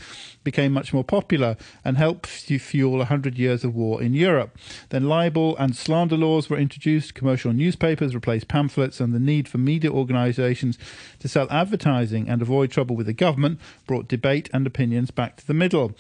[0.44, 4.58] became much more popular and helped fuel a hundred years of war in Europe.
[4.90, 9.58] Then libel and slander laws were introduced, commercial newspapers replaced pamphlets, and the need for
[9.58, 10.78] media organizations
[11.20, 15.48] to sell advertising and avoid trouble with the government brought debate and opinions back to
[15.48, 15.94] the middle.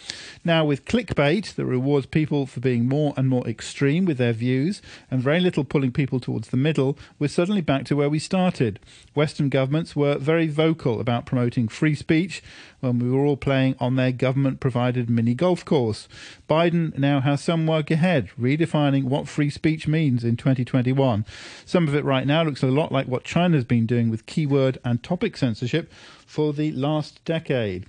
[0.45, 4.81] Now, with clickbait that rewards people for being more and more extreme with their views
[5.09, 8.79] and very little pulling people towards the middle, we're suddenly back to where we started.
[9.15, 12.43] Western governments were very vocal about promoting free speech
[12.79, 16.07] when we were all playing on their government provided mini golf course.
[16.49, 21.25] Biden now has some work ahead, redefining what free speech means in 2021.
[21.63, 24.79] Some of it right now looks a lot like what China's been doing with keyword
[24.83, 25.91] and topic censorship
[26.25, 27.85] for the last decade.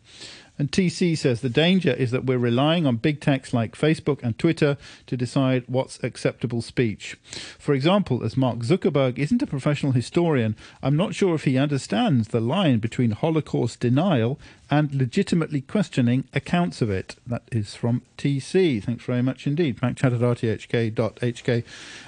[0.61, 4.38] And TC says the danger is that we're relying on big techs like Facebook and
[4.38, 7.16] Twitter to decide what's acceptable speech.
[7.59, 12.29] For example, as Mark Zuckerberg isn't a professional historian, I'm not sure if he understands
[12.29, 14.38] the line between Holocaust denial
[14.70, 17.16] and legitimately questioning accounts of it.
[17.26, 18.83] That is from TC.
[18.83, 19.78] Thanks very much indeed.
[19.80, 21.64] Backchat at rthk.hk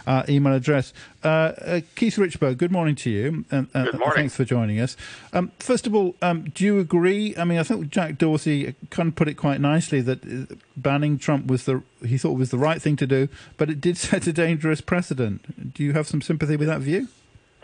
[0.06, 0.92] uh, email address.
[1.24, 3.44] Uh, uh, Keith Richburg, good morning to you.
[3.50, 4.14] Uh, good morning.
[4.14, 4.96] Thanks for joining us.
[5.32, 7.34] Um, first of all, um, do you agree?
[7.36, 11.18] I mean, I think Jack Dorsey kind of put it quite nicely that uh, banning
[11.18, 14.26] Trump was the he thought was the right thing to do, but it did set
[14.26, 15.74] a dangerous precedent.
[15.74, 17.08] Do you have some sympathy with that view?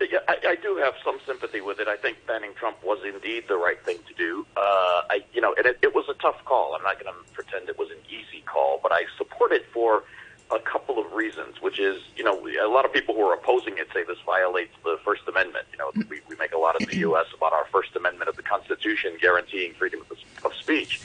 [0.01, 1.89] I, I do have some sympathy with it.
[1.89, 4.47] I think banning Trump was indeed the right thing to do.
[4.57, 6.75] Uh, I, you know, it, it was a tough call.
[6.75, 10.05] I'm not going to pretend it was an easy call, but I support it for
[10.51, 11.61] a couple of reasons.
[11.61, 14.75] Which is, you know, a lot of people who are opposing it say this violates
[14.85, 15.67] the First Amendment.
[15.73, 17.27] You know, we, we make a lot in the U.S.
[17.37, 21.01] about our First Amendment of the Constitution guaranteeing freedom of, of speech.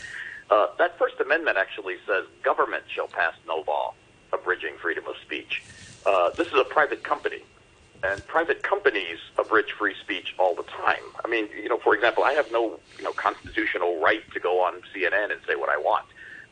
[0.50, 3.94] Uh, that First Amendment actually says government shall pass no law
[4.32, 5.64] abridging freedom of speech.
[6.06, 7.44] Uh, this is a private company
[8.04, 11.04] and private companies abridge free speech all the time.
[11.24, 14.62] I mean, you know, for example, I have no, you know, constitutional right to go
[14.62, 16.06] on CNN and say what I want.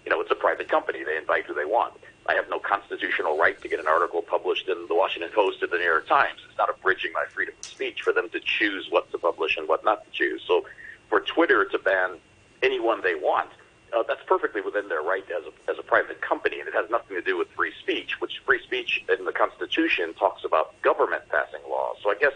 [0.06, 1.04] You know, it's a private company.
[1.04, 1.94] They invite who they want.
[2.28, 5.68] I have no constitutional right to get an article published in the Washington Post or
[5.68, 6.40] the New York Times.
[6.48, 9.68] It's not abridging my freedom of speech for them to choose what to publish and
[9.68, 10.42] what not to choose.
[10.48, 10.66] So
[11.10, 12.18] for Twitter to ban
[12.64, 13.50] anyone they want,
[13.94, 16.90] uh, that's perfectly within their right as a, as a private company, and it has
[16.90, 21.24] nothing to do with free speech, which free speech in the Constitution talks about government
[21.30, 21.98] passing laws.
[22.04, 22.34] So I guess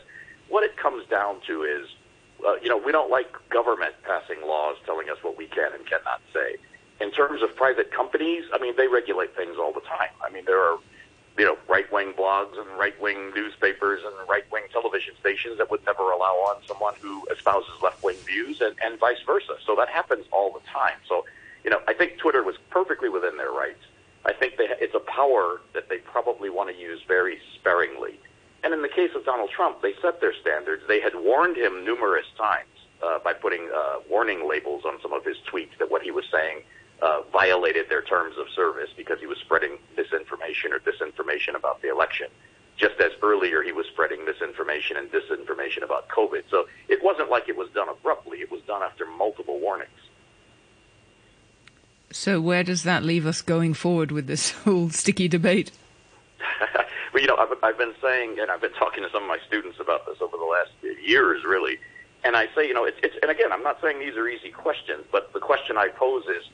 [0.50, 1.88] what it comes down to is,
[2.46, 5.86] uh, you know, we don't like government passing laws telling us what we can and
[5.86, 6.58] cannot say.
[7.02, 10.14] In terms of private companies, I mean, they regulate things all the time.
[10.26, 10.78] I mean, there are,
[11.38, 16.36] you know, right-wing blogs and right-wing newspapers and right-wing television stations that would never allow
[16.50, 19.58] on someone who espouses left-wing views and, and vice versa.
[19.66, 21.00] So that happens all the time.
[21.10, 21.26] So
[21.66, 23.84] you know, I think Twitter was perfectly within their rights.
[24.24, 28.20] I think they, it's a power that they probably want to use very sparingly.
[28.64, 30.84] And in the case of Donald Trump, they set their standards.
[30.88, 32.70] They had warned him numerous times
[33.04, 36.26] uh, by putting uh, warning labels on some of his tweets that what he was
[36.32, 36.62] saying
[37.02, 41.90] uh, violated their terms of service because he was spreading misinformation or disinformation about the
[41.90, 42.28] election.
[42.78, 46.44] Just as earlier he was spreading misinformation and disinformation about COVID.
[46.52, 48.40] So it wasn't like it was done abruptly.
[48.40, 49.90] It was done after multiple warnings.
[52.16, 55.72] So where does that leave us going forward with this whole sticky debate?
[57.14, 59.38] well, you know, I've, I've been saying, and I've been talking to some of my
[59.46, 60.72] students about this over the last
[61.06, 61.78] years, really.
[62.24, 64.50] And I say, you know, it's, it's and again, I'm not saying these are easy
[64.50, 66.50] questions, but the question I pose is,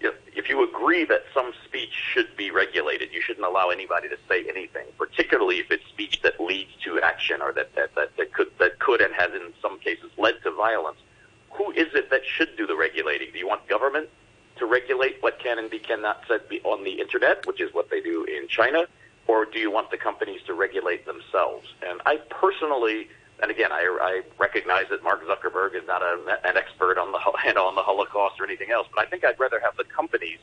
[0.00, 4.18] if, if you agree that some speech should be regulated, you shouldn't allow anybody to
[4.28, 8.34] say anything, particularly if it's speech that leads to action or that, that, that, that
[8.34, 10.98] could that could and has in some cases led to violence.
[11.52, 13.28] Who is it that should do the regulating?
[13.32, 14.10] Do you want government?
[14.76, 18.24] Regulate what can and be cannot said on the internet, which is what they do
[18.24, 18.86] in China,
[19.26, 21.66] or do you want the companies to regulate themselves?
[21.88, 23.08] And I personally,
[23.42, 26.14] and again, I, I recognize that Mark Zuckerberg is not a,
[26.44, 27.18] an expert on the
[27.68, 30.38] on the Holocaust or anything else, but I think I'd rather have the companies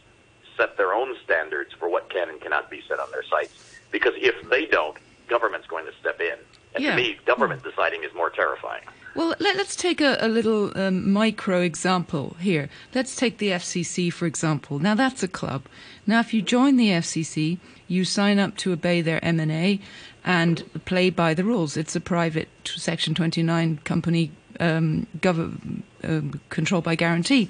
[0.58, 3.54] set their own standards for what can and cannot be said on their sites,
[3.92, 4.98] because if they don't,
[5.28, 6.36] government's going to step in.
[6.76, 6.92] And yeah.
[6.92, 8.84] to me, government deciding is more terrifying.
[9.16, 12.70] Well, let, us take a, a little um, micro example here.
[12.96, 14.80] Let's take the FCC, for example.
[14.80, 15.66] Now, that's a club.
[16.08, 19.80] Now, if you join the FCC, you sign up to obey their M&A
[20.26, 21.78] and play by the rules.
[21.78, 27.50] It's a private Section 29 company um, gov- uh, controlled by guarantee.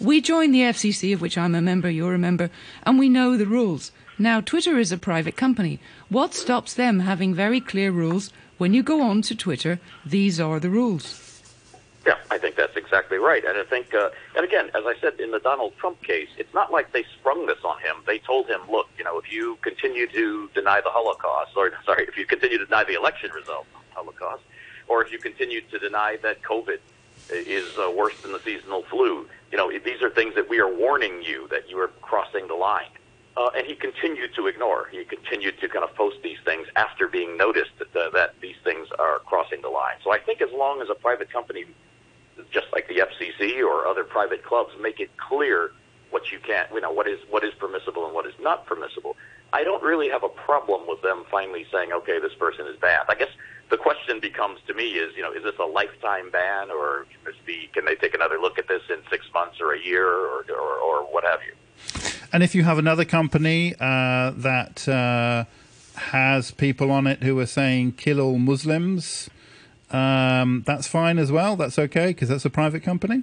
[0.00, 2.50] We join the FCC, of which I'm a member, you're a member,
[2.84, 3.92] and we know the rules.
[4.18, 5.80] Now, Twitter is a private company.
[6.08, 10.60] What stops them having very clear rules when you go on to Twitter, these are
[10.60, 11.20] the rules.
[12.06, 13.44] Yeah, I think that's exactly right.
[13.44, 16.54] And I think, uh, and again, as I said in the Donald Trump case, it's
[16.54, 17.96] not like they sprung this on him.
[18.06, 22.04] They told him, look, you know, if you continue to deny the Holocaust, or sorry,
[22.04, 24.42] if you continue to deny the election result, Holocaust,
[24.86, 26.78] or if you continue to deny that COVID
[27.30, 30.72] is uh, worse than the seasonal flu, you know, these are things that we are
[30.72, 32.90] warning you that you are crossing the line.
[33.36, 34.86] Uh, and he continued to ignore.
[34.92, 38.54] He continued to kind of post these things after being noticed that, uh, that these
[38.62, 39.96] things are crossing the line.
[40.04, 41.64] So I think as long as a private company,
[42.52, 45.72] just like the FCC or other private clubs, make it clear
[46.10, 49.16] what you can't, you know, what is what is permissible and what is not permissible,
[49.52, 53.06] I don't really have a problem with them finally saying, okay, this person is banned.
[53.08, 53.30] I guess
[53.70, 57.20] the question becomes to me is, you know, is this a lifetime ban or can,
[57.24, 60.06] this be, can they take another look at this in six months or a year
[60.06, 61.54] or, or, or what have you?
[62.34, 65.44] And if you have another company uh, that uh,
[65.94, 69.30] has people on it who are saying kill all Muslims,
[69.92, 71.54] um, that's fine as well.
[71.54, 73.22] That's okay because that's a private company.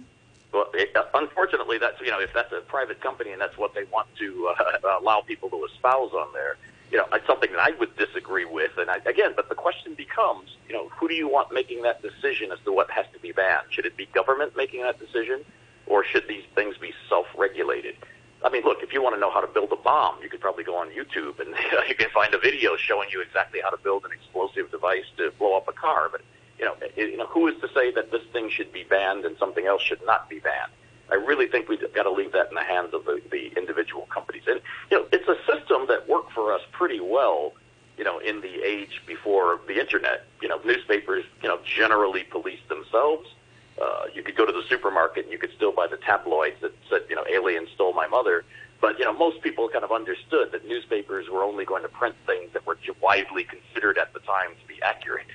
[0.54, 3.76] Well, it, uh, unfortunately, that's you know, if that's a private company and that's what
[3.76, 6.56] they want to uh, allow people to espouse on there,
[6.90, 8.78] you know, it's something that I would disagree with.
[8.78, 12.02] And I, again, but the question becomes, you know, who do you want making that
[12.02, 13.68] decision as to what has to be banned?
[13.72, 15.44] Should it be government making that decision,
[15.86, 17.98] or should these things be self-regulated?
[18.44, 20.42] I mean, look, if you want to know how to build a bomb, you could
[20.42, 21.54] probably go on YouTube and
[21.90, 25.32] you can find a video showing you exactly how to build an explosive device to
[25.38, 26.10] blow up a car.
[26.12, 26.22] But
[26.58, 29.38] you know, you know, who is to say that this thing should be banned and
[29.38, 30.72] something else should not be banned?
[31.12, 34.08] I really think we've got to leave that in the hands of the, the individual
[34.10, 34.44] companies.
[34.48, 37.54] And you know, it's a system that worked for us pretty well.
[37.98, 42.62] You know, in the age before the internet, you know, newspapers, you know, generally police
[42.68, 43.30] themselves.
[43.82, 46.72] Uh, you could go to the supermarket and you could still buy the tabloids that
[46.90, 48.44] said, you know, aliens stole my mother.
[48.80, 52.16] But you know, most people kind of understood that newspapers were only going to print
[52.26, 55.26] things that were widely considered at the time to be accurate.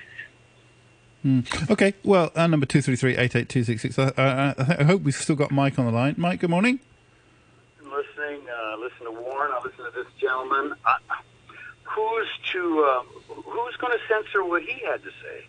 [1.25, 1.71] Mm.
[1.71, 3.97] Okay, well, our number two three three eight eight two six six.
[3.97, 6.15] I hope we've still got Mike on the line.
[6.17, 6.79] Mike, good morning.
[7.81, 8.47] I'm listening.
[8.47, 9.51] Uh, listen to Warren.
[9.53, 10.75] I listen to this gentleman.
[10.85, 10.97] I,
[11.83, 15.47] who's to uh, who's going to censor what he had to say?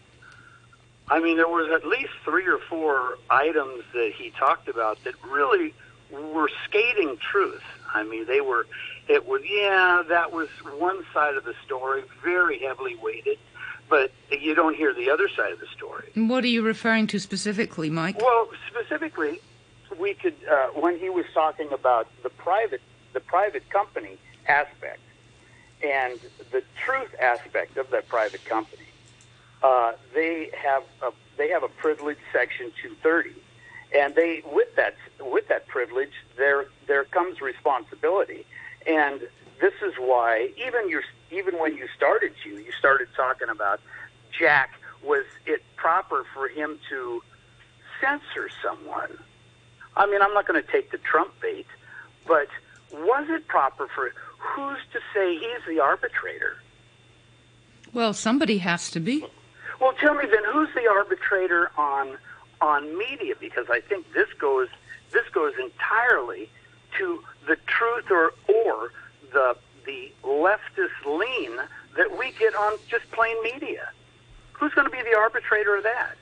[1.11, 5.14] I mean, there was at least three or four items that he talked about that
[5.24, 5.74] really
[6.11, 7.62] were skating truth.
[7.92, 8.66] I mean, they were.
[9.09, 10.48] It was yeah, that was
[10.78, 13.38] one side of the story, very heavily weighted
[13.88, 16.11] but you don't hear the other side of the story.
[16.14, 18.20] What are you referring to specifically, Mike?
[18.20, 19.40] Well, specifically,
[19.98, 22.82] we could uh, when he was talking about the private
[23.12, 25.00] the private company aspect
[25.82, 26.18] and
[26.50, 28.82] the truth aspect of that private company.
[29.62, 33.34] Uh, they have a they have a privilege section 230,
[33.96, 38.46] and they with that with that privilege there there comes responsibility,
[38.86, 39.20] and
[39.61, 43.80] this is why even your even when you started you you started talking about
[44.38, 44.70] Jack
[45.02, 47.22] was it proper for him to
[48.00, 49.18] censor someone?
[49.96, 51.66] I mean I'm not going to take the Trump bait
[52.26, 52.48] but
[52.92, 56.56] was it proper for who's to say he's the arbitrator?
[57.92, 59.24] Well somebody has to be
[59.80, 62.16] well tell me then who's the arbitrator on
[62.60, 64.68] on media because I think this goes
[65.12, 66.48] this goes entirely
[66.98, 68.92] to the truth or or
[69.32, 69.56] the
[69.86, 71.56] the leftist lean
[71.96, 73.90] that we get on just plain media.
[74.52, 76.16] Who's going to be the arbitrator of that?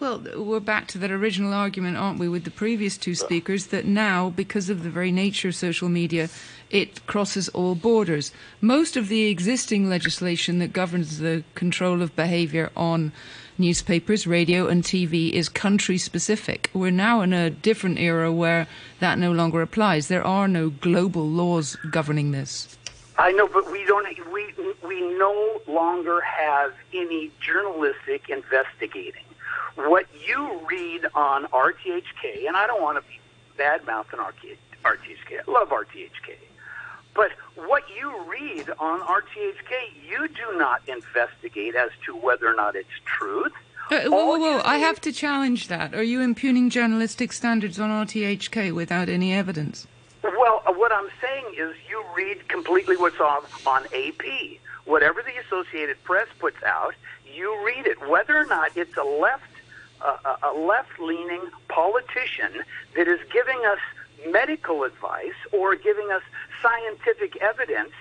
[0.00, 3.84] Well, we're back to that original argument, aren't we, with the previous two speakers, that
[3.84, 6.28] now, because of the very nature of social media,
[6.70, 8.32] it crosses all borders.
[8.60, 13.12] Most of the existing legislation that governs the control of behaviour on
[13.56, 16.70] newspapers, radio, and TV is country specific.
[16.72, 18.68] We're now in a different era where
[19.00, 20.08] that no longer applies.
[20.08, 22.76] There are no global laws governing this.
[23.18, 24.06] I know, but we don't.
[24.32, 24.54] We
[24.86, 29.24] we no longer have any journalistic investigating.
[29.74, 33.18] What you read on RTHK, and I don't want to be
[33.56, 35.40] bad mouthing RTHK.
[35.46, 36.36] I love RTHK.
[37.18, 42.76] But what you read on RTHK, you do not investigate as to whether or not
[42.76, 43.52] it's truth.
[43.90, 44.62] Uh, whoa, whoa, whoa.
[44.64, 45.96] I have to challenge that.
[45.96, 49.88] Are you impugning journalistic standards on RTHK without any evidence?
[50.22, 54.58] Well, uh, what I'm saying is you read completely what's on, on AP.
[54.84, 56.94] Whatever the Associated Press puts out,
[57.34, 57.98] you read it.
[58.08, 59.42] Whether or not it's a left
[60.00, 62.62] uh, a left-leaning politician
[62.94, 63.80] that is giving us
[64.30, 66.22] medical advice or giving us
[66.62, 67.92] scientific evidence,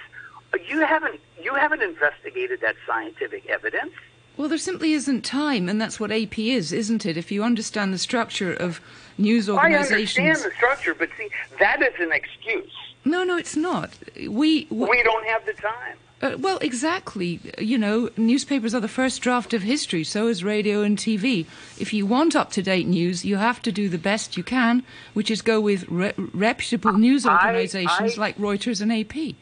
[0.68, 3.92] you haven't you haven't investigated that scientific evidence.
[4.38, 7.18] Well, there simply isn't time, and that's what AP is, isn't it?
[7.18, 8.80] If you understand the structure of
[9.18, 10.20] news organizations.
[10.20, 11.30] I understand the structure, but see,
[11.60, 12.72] that is an excuse.
[13.08, 13.92] No, no, it's not.
[14.16, 15.98] We we, we don't have the time.
[16.20, 17.40] Uh, well, exactly.
[17.60, 21.46] You know, newspapers are the first draft of history, so is radio and TV.
[21.80, 24.84] If you want up to date news, you have to do the best you can,
[25.14, 29.36] which is go with re- reputable news organizations I, I, like Reuters and AP.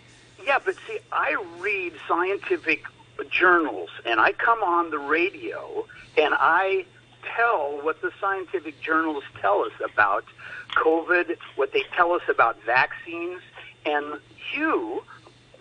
[0.45, 2.84] Yeah, but see, I read scientific
[3.30, 5.88] journals and I come on the radio
[6.18, 6.86] and I
[7.36, 10.26] tell what the scientific journals tell us about
[10.76, 13.41] COVID, what they tell us about vaccines,
[13.86, 14.20] and
[14.52, 15.04] Hugh,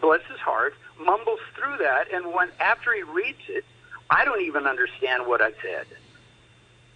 [0.01, 3.65] bless his heart, mumbles through that, and when after he reads it,
[4.11, 5.87] I don't even understand what I said.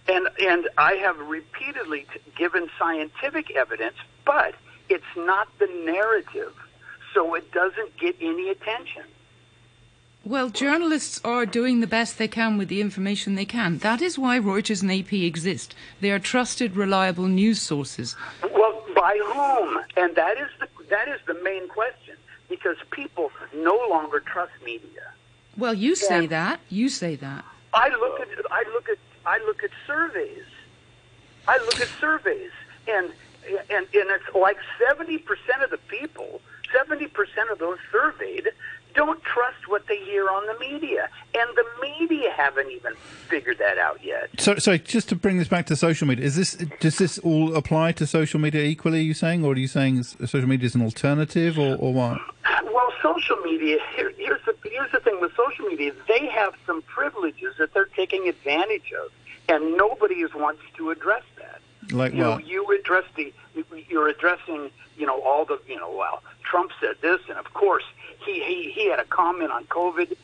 [0.07, 4.55] And and I have repeatedly t- given scientific evidence, but
[4.89, 6.53] it's not the narrative,
[7.13, 9.03] so it doesn't get any attention.
[10.25, 13.77] Well, journalists are doing the best they can with the information they can.
[13.79, 15.73] That is why Reuters and AP exist.
[16.01, 18.15] They are trusted, reliable news sources.
[18.43, 19.79] Well, by whom?
[19.95, 22.15] And that is the that is the main question
[22.49, 25.13] because people no longer trust media.
[25.57, 26.59] Well, you say and that.
[26.69, 27.45] You say that.
[27.73, 30.45] I look at I look at I look at surveys.
[31.47, 32.51] I look at surveys,
[32.87, 33.11] and
[33.47, 36.41] and and it's like seventy percent of the people,
[36.73, 38.49] seventy percent of those surveyed
[38.93, 42.93] don't trust what they hear on the media, and the media haven't even
[43.27, 44.29] figured that out yet.
[44.37, 47.55] So, sorry, just to bring this back to social media, is this does this all
[47.55, 48.99] apply to social media equally?
[48.99, 52.19] Are you saying, or are you saying social media is an alternative, or, or what?
[52.71, 53.77] Well, social media.
[53.95, 55.93] Here, here's the here's the thing with social media.
[56.07, 59.11] They have some privileges that they're taking advantage of,
[59.47, 61.61] and nobody is wants to address that.
[61.91, 63.33] Like you, know, you address the,
[63.87, 67.83] you're addressing you know all the you know well Trump said this, and of course
[68.33, 70.15] he he he had a comment on COVID.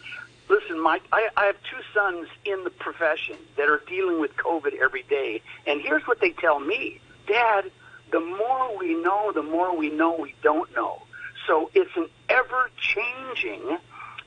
[0.47, 4.76] Listen, Mike, I, I have two sons in the profession that are dealing with COVID
[4.80, 7.72] every day, and here's what they tell me, Dad.
[8.12, 11.01] The more we know, the more we know we don't know.
[11.47, 13.78] So it's an ever changing.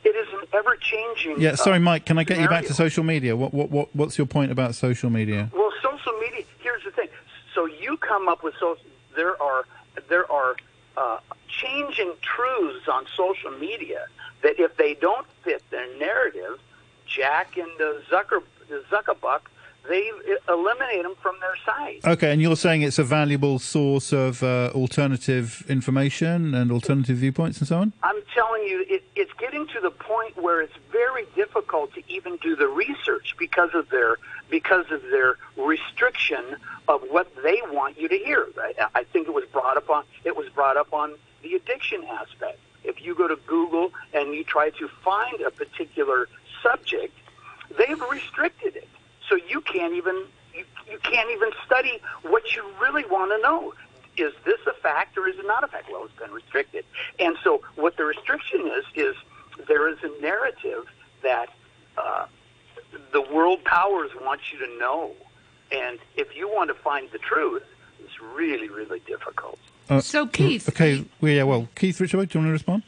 [0.04, 1.40] It is an ever changing.
[1.40, 2.04] Yeah, sorry, uh, Mike.
[2.04, 3.36] Can I get you back to social media?
[3.36, 5.50] What, what, what, what's your point about social media?
[5.52, 6.44] Well, social media.
[6.58, 7.08] Here's the thing.
[7.54, 8.76] So you come up with so
[9.16, 9.64] there are
[10.08, 10.56] there are
[10.96, 11.18] uh,
[11.60, 14.06] changing truths on social media
[14.42, 16.58] that if they don't fit their narrative,
[17.06, 19.40] Jack and the Zucker the Zuckerbuck,
[19.88, 20.10] they
[20.48, 22.04] eliminate them from their site.
[22.04, 27.58] Okay, and you're saying it's a valuable source of uh, alternative information and alternative viewpoints
[27.58, 27.92] and so on?
[28.02, 32.36] I'm telling you, it, it's getting to the point where it's very difficult to even
[32.36, 34.18] do the research because of their
[34.50, 38.46] because of their restriction of what they want you to hear.
[38.58, 42.04] I, I think it was brought up on it was brought up on the addiction
[42.04, 42.58] aspect.
[42.84, 46.28] If you go to Google and you try to find a particular
[46.62, 47.14] subject,
[47.76, 48.88] they've restricted it,
[49.28, 50.24] so you can't even
[50.54, 53.74] you, you can't even study what you really want to know
[54.18, 55.88] is this a fact or is it not a fact?
[55.90, 56.84] Well, it's been restricted.
[57.18, 59.14] And so what the restriction is, is
[59.66, 60.86] there is a narrative
[61.22, 61.50] that
[61.96, 62.26] uh,
[63.12, 65.12] the world powers want you to know.
[65.70, 67.64] And if you want to find the truth,
[68.02, 69.58] it's really, really difficult.
[69.90, 72.82] Uh, So, Keith- Okay, well, yeah, well, Keith Richard, do you want to respond?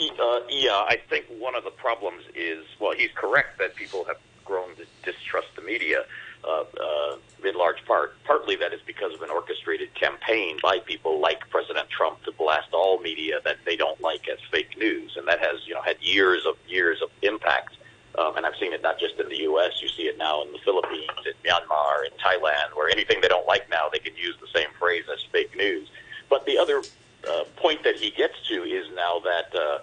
[0.00, 4.16] Uh, yeah, I think one of the problems is well, he's correct that people have
[4.44, 6.04] grown to distrust the media.
[6.44, 11.20] Uh, uh, in large part, partly that is because of an orchestrated campaign by people
[11.20, 15.28] like President Trump to blast all media that they don't like as fake news, and
[15.28, 17.76] that has you know had years of years of impact.
[18.18, 19.80] Um, and I've seen it not just in the U.S.
[19.80, 23.46] You see it now in the Philippines, in Myanmar, in Thailand, where anything they don't
[23.46, 25.88] like now, they can use the same phrase as fake news.
[26.28, 26.82] But the other
[27.28, 29.78] uh, point that he gets to is now that uh,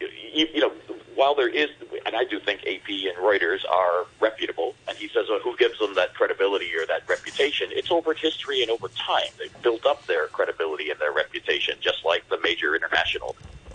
[0.00, 0.72] you, you know
[1.14, 1.70] while there is,
[2.04, 5.78] and I do think AP and Reuters are reputable, and he says, well, who gives
[5.78, 7.68] them that credibility or that reputation?
[7.70, 9.30] It's over history and over time.
[9.38, 13.34] They've built up their credibility and their reputation, just like the major international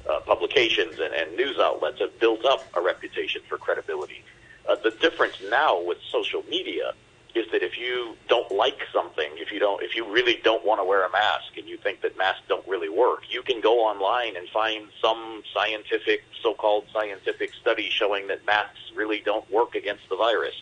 [0.09, 4.23] uh, publications and, and news outlets have built up a reputation for credibility.
[4.67, 6.93] Uh, the difference now with social media
[7.33, 10.79] is that if you don't like something, if you don't, if you really don't want
[10.81, 13.79] to wear a mask and you think that masks don't really work, you can go
[13.79, 20.07] online and find some scientific, so-called scientific study showing that masks really don't work against
[20.09, 20.55] the virus.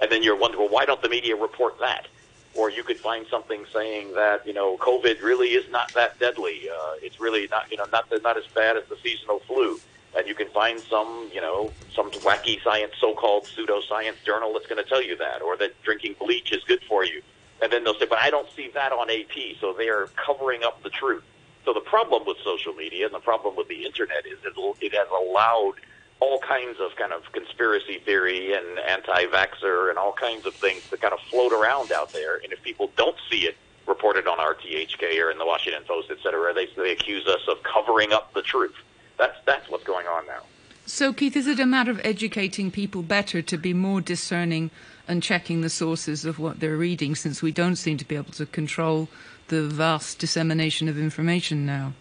[0.00, 2.06] And then you're wondering, well, why don't the media report that?
[2.54, 6.68] Or you could find something saying that you know COVID really is not that deadly.
[6.68, 9.80] Uh, it's really not you know not not as bad as the seasonal flu
[10.16, 14.82] and you can find some, you know, some wacky science, so-called pseudoscience journal that's going
[14.82, 17.22] to tell you that, or that drinking bleach is good for you.
[17.62, 20.64] And then they'll say, but I don't see that on AP, so they are covering
[20.64, 21.22] up the truth.
[21.64, 24.92] So the problem with social media and the problem with the internet is it, it
[24.94, 25.74] has allowed
[26.22, 31.00] all kinds of kind of conspiracy theory and anti-vaxxer and all kinds of things that
[31.00, 32.36] kind of float around out there.
[32.36, 33.56] And if people don't see it
[33.88, 37.56] reported on RTHK or in the Washington Post, et cetera, they, they accuse us of
[37.64, 38.76] covering up the truth.
[39.18, 40.42] That's that's what's going on now.
[40.86, 44.70] So, Keith, is it a matter of educating people better to be more discerning
[45.08, 48.32] and checking the sources of what they're reading, since we don't seem to be able
[48.32, 49.08] to control
[49.48, 51.94] the vast dissemination of information now?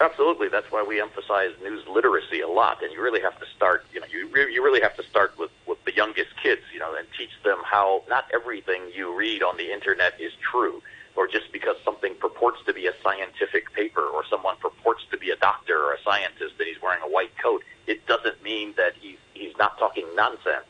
[0.00, 0.48] Absolutely.
[0.48, 3.84] That's why we emphasize news literacy a lot, and you really have to start.
[3.92, 6.62] You know, you re- you really have to start with with the youngest kids.
[6.72, 10.82] You know, and teach them how not everything you read on the internet is true
[11.18, 15.30] or just because something purports to be a scientific paper or someone purports to be
[15.30, 18.92] a doctor or a scientist and he's wearing a white coat, it doesn't mean that
[19.00, 20.64] he's, he's not talking nonsense.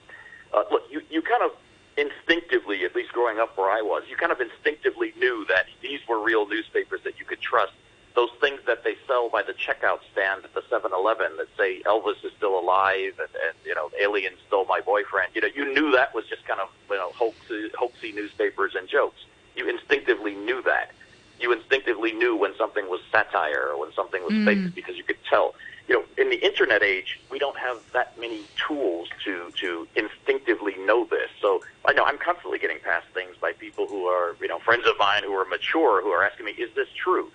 [0.54, 1.50] Uh, look, you, you kind of
[1.98, 6.00] instinctively, at least growing up where I was, you kind of instinctively knew that these
[6.08, 7.72] were real newspapers that you could trust.
[8.18, 12.18] Those things that they sell by the checkout stand at the 7-Eleven that say Elvis
[12.26, 15.28] is still alive and, and you know aliens stole my boyfriend.
[15.36, 18.88] You know, you knew that was just kind of you know hoaxy, hoaxy newspapers and
[18.88, 19.20] jokes.
[19.54, 20.88] You instinctively knew that.
[21.38, 24.44] You instinctively knew when something was satire or when something was Mm.
[24.46, 25.54] fake because you could tell.
[25.88, 30.74] you know, in the internet age, we don't have that many tools to to instinctively
[30.88, 31.30] know this.
[31.40, 34.86] So I know I'm constantly getting past things by people who are, you know, friends
[34.88, 37.30] of mine who are mature who are asking me, "Is this true?"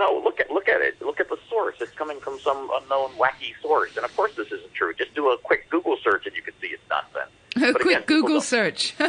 [0.00, 0.24] And I'm saying, "Well, no.
[0.24, 1.00] Look at look at it.
[1.02, 1.76] Look at the source.
[1.80, 3.96] It's coming from some unknown wacky source.
[3.96, 4.94] And of course, this isn't true.
[4.94, 7.96] Just do a quick Google search, and you can see it's nonsense." A But quick
[7.96, 8.94] again, Google search.
[9.00, 9.08] yeah,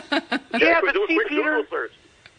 [0.54, 1.92] Yeah, but but do a see, quick Peter- Google search.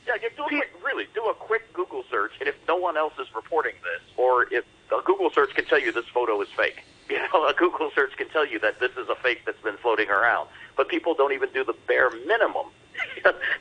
[0.07, 2.97] Yeah, you do a quick, really do a quick Google search, and if no one
[2.97, 6.49] else is reporting this, or if a Google search can tell you this photo is
[6.57, 9.61] fake, you know, a Google search can tell you that this is a fake that's
[9.61, 10.49] been floating around.
[10.79, 12.69] But people don't even do the bare minimum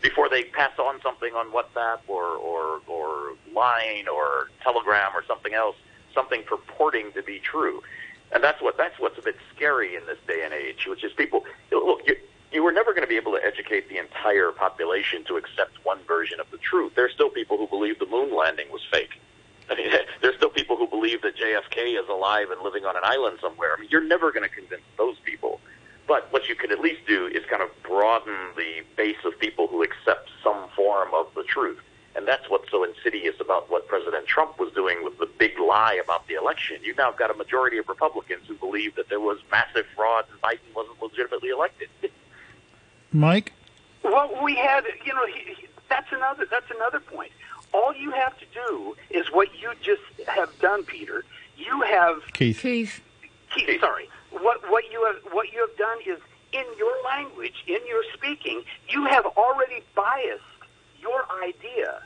[0.01, 5.53] before they pass on something on WhatsApp or or or Line or Telegram or something
[5.53, 5.75] else,
[6.13, 7.83] something purporting to be true.
[8.31, 11.11] And that's what that's what's a bit scary in this day and age, which is
[11.13, 12.01] people look.
[12.07, 12.15] You,
[12.51, 15.99] you were never going to be able to educate the entire population to accept one
[16.07, 16.93] version of the truth.
[16.95, 19.19] There's still people who believe the moon landing was fake.
[19.69, 23.01] I mean, there's still people who believe that JFK is alive and living on an
[23.03, 23.75] island somewhere.
[23.77, 25.59] I mean, you're never going to convince those people.
[26.07, 29.67] But what you can at least do is kind of broaden the base of people
[29.67, 31.81] who accept some form of the truth.
[32.15, 35.99] And that's what's so insidious about what President Trump was doing with the big lie
[36.01, 36.77] about the election.
[36.81, 40.41] You've now got a majority of Republicans who believe that there was massive fraud and
[40.41, 41.89] Biden wasn't legitimately elected.
[43.11, 43.53] Mike?
[44.03, 47.31] Well, we had, you know, he, he, that's another that's another point.
[47.73, 51.23] All you have to do is what you just have done, Peter.
[51.57, 52.59] You have Keith.
[52.61, 53.01] Keith.
[53.53, 54.09] Keith, sorry.
[54.31, 56.21] What what you have what you have done is
[56.53, 60.43] in your language, in your speaking, you have already biased
[61.01, 62.01] your idea.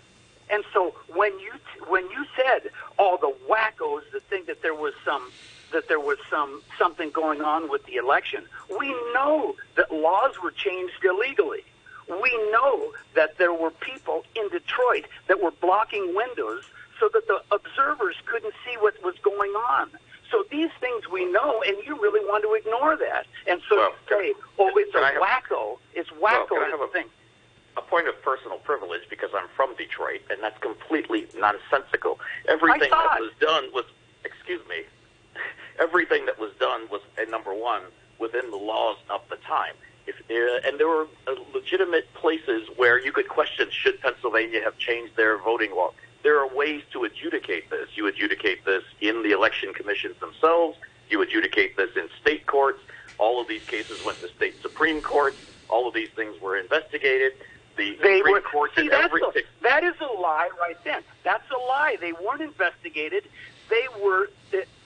[0.52, 1.54] And so when you
[1.88, 5.32] when you said all the wackos that think that there was some
[5.72, 6.62] that there was some
[7.02, 8.44] something going on with the election,
[8.80, 11.64] we know that laws were changed illegally.
[12.10, 16.64] We know that there were people in Detroit that were blocking windows
[17.00, 19.90] so that the observers couldn't see what was going on.
[20.30, 23.26] So these things we know, and you really want to ignore that.
[23.48, 26.88] And so Well, say, "Oh, it's a have- wacko," it's wacko can I have a-
[26.88, 27.10] thing.
[27.78, 32.20] a point of personal privilege because I'm from Detroit, and that's completely nonsensical.
[32.48, 33.86] Everything that was done was,
[34.24, 34.84] excuse me,
[35.86, 37.82] everything that was done was, uh, number one,
[38.20, 39.74] within the laws of the time.
[40.08, 44.78] If, uh, and there were uh, legitimate places where you could question should Pennsylvania have
[44.78, 45.92] changed their voting law.
[46.24, 47.90] There are ways to adjudicate this.
[47.96, 50.78] You adjudicate this in the election commissions themselves.
[51.10, 52.80] You adjudicate this in state courts.
[53.18, 55.38] All of these cases went to state supreme courts.
[55.70, 57.34] All of these things were investigated.
[57.78, 58.42] The They Supreme were.
[58.42, 59.44] Court See, that's everything.
[59.60, 61.02] a, that is a lie right then.
[61.24, 61.98] That's a lie.
[62.00, 63.24] They weren't investigated.
[63.70, 64.30] They were.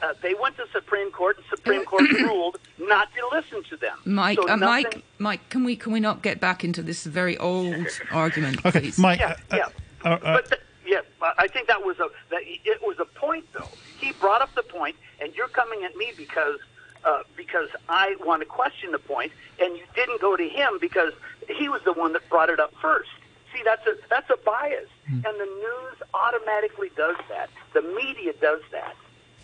[0.01, 3.97] Uh, they went to Supreme Court, and Supreme Court ruled not to listen to them.
[4.05, 7.03] Mike, So uh, nothing- Mike, Mike, can we can we not get back into this
[7.05, 8.97] very old argument, Okay, please?
[8.99, 9.20] Mike.
[9.20, 9.68] Yeah, uh, yeah.
[10.03, 11.01] uh, uh, But th- yeah,
[11.39, 13.70] I think that was a that it was a point though.
[13.99, 16.59] He brought up the point, and you're coming at me because
[17.03, 21.13] uh, because I want to question the point, and you didn't go to him because
[21.47, 23.09] he was the one that brought it up first.
[23.53, 27.49] See, that's a that's a bias, and the news automatically does that.
[27.74, 28.95] The media does that.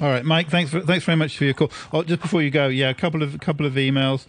[0.01, 0.49] All right, Mike.
[0.49, 0.71] Thanks.
[0.71, 1.71] For, thanks very much for your call.
[1.93, 4.25] Oh, just before you go, yeah, a couple of couple of emails.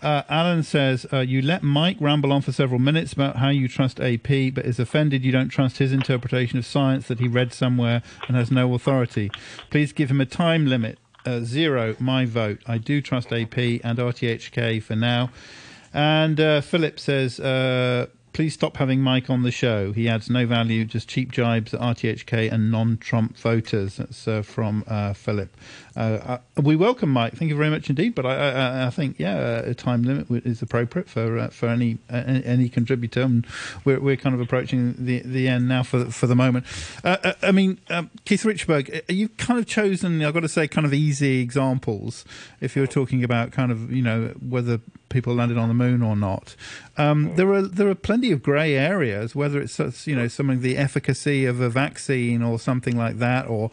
[0.00, 3.68] Uh, Alan says uh, you let Mike ramble on for several minutes about how you
[3.68, 7.52] trust AP, but is offended you don't trust his interpretation of science that he read
[7.52, 9.30] somewhere and has no authority.
[9.68, 10.98] Please give him a time limit.
[11.26, 12.62] Uh, zero, my vote.
[12.66, 15.30] I do trust AP and RTHK for now.
[15.92, 19.92] And uh, Philip says, uh, please stop having Mike on the show.
[19.92, 23.96] He adds no value, just cheap jibes at RTHK and non-Trump voters.
[23.96, 25.56] That's uh, from uh, Philip.
[25.96, 27.34] Uh, uh, we welcome Mike.
[27.34, 28.14] Thank you very much indeed.
[28.14, 31.98] But I, I, I think, yeah, a time limit is appropriate for uh, for any
[32.08, 33.22] any contributor.
[33.22, 33.46] And
[33.84, 36.66] we're we're kind of approaching the the end now for for the moment.
[37.04, 40.86] Uh, I mean, um, Keith Richburg, you've kind of chosen, I've got to say, kind
[40.86, 42.24] of easy examples.
[42.60, 44.80] If you're talking about kind of you know whether
[45.10, 46.56] people landed on the moon or not.
[46.96, 50.48] Um, there are there are plenty of grey areas, whether it's uh, you know some
[50.48, 53.70] of the efficacy of a vaccine or something like that, or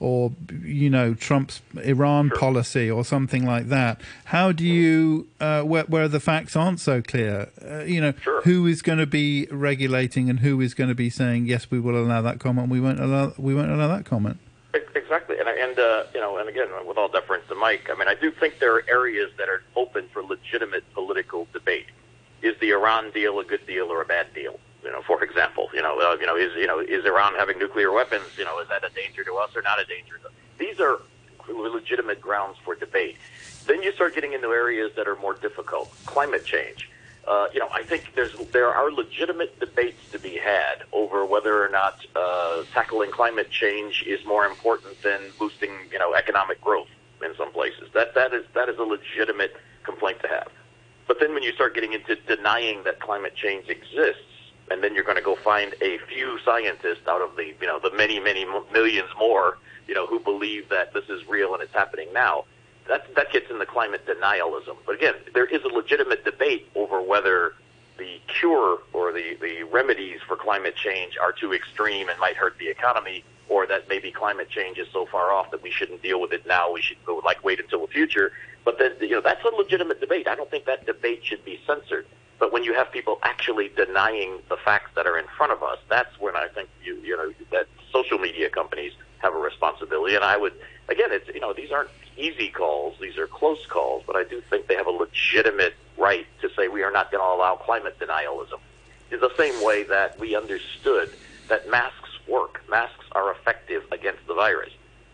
[0.00, 0.32] or
[0.62, 4.00] you know Trump's Iran policy or something like that.
[4.26, 7.50] How do you uh, where, where the facts aren't so clear?
[7.62, 8.12] Uh, you know
[8.44, 11.80] who is going to be regulating and who is going to be saying yes, we
[11.80, 14.38] will allow that comment, we won't allow we won't allow that comment.
[14.94, 15.25] Exactly,
[15.76, 18.30] and uh, you know, and again, with all deference to Mike, I mean, I do
[18.30, 21.86] think there are areas that are open for legitimate political debate.
[22.42, 24.58] Is the Iran deal a good deal or a bad deal?
[24.84, 27.58] You know, for example, you know, uh, you know, is you know, is Iran having
[27.58, 28.24] nuclear weapons?
[28.36, 30.20] You know, is that a danger to us or not a danger?
[30.58, 31.00] These are
[31.48, 33.16] legitimate grounds for debate.
[33.66, 35.92] Then you start getting into areas that are more difficult.
[36.06, 36.90] Climate change.
[37.26, 41.64] Uh, you know, I think there's there are legitimate debates to be had over whether
[41.64, 46.88] or not uh, tackling climate change is more important than boosting, you know, economic growth.
[47.24, 47.88] in some places.
[47.94, 50.50] That that is that is a legitimate complaint to have.
[51.08, 54.22] But then when you start getting into denying that climate change exists,
[54.70, 57.78] and then you're going to go find a few scientists out of the you know
[57.80, 59.58] the many many millions more
[59.88, 62.44] you know who believe that this is real and it's happening now.
[62.88, 64.76] That that gets in the climate denialism.
[64.84, 67.54] But again, there is a legitimate debate over whether
[67.98, 72.58] the cure or the, the remedies for climate change are too extreme and might hurt
[72.58, 76.20] the economy, or that maybe climate change is so far off that we shouldn't deal
[76.20, 76.70] with it now.
[76.70, 78.32] We should go like wait until the future.
[78.64, 80.28] But then you know that's a legitimate debate.
[80.28, 82.06] I don't think that debate should be censored.
[82.38, 85.78] But when you have people actually denying the facts that are in front of us,
[85.88, 90.14] that's when I think you you know that social media companies have a responsibility.
[90.16, 90.54] And I would
[90.88, 94.02] again, it's you know these aren't easy calls; these are close calls.
[94.06, 97.22] But I do think they have a legitimate right to say we are not going
[97.22, 98.60] to allow climate denialism.
[99.10, 101.10] In the same way that we understood
[101.48, 104.72] that masks work, masks are effective against the virus.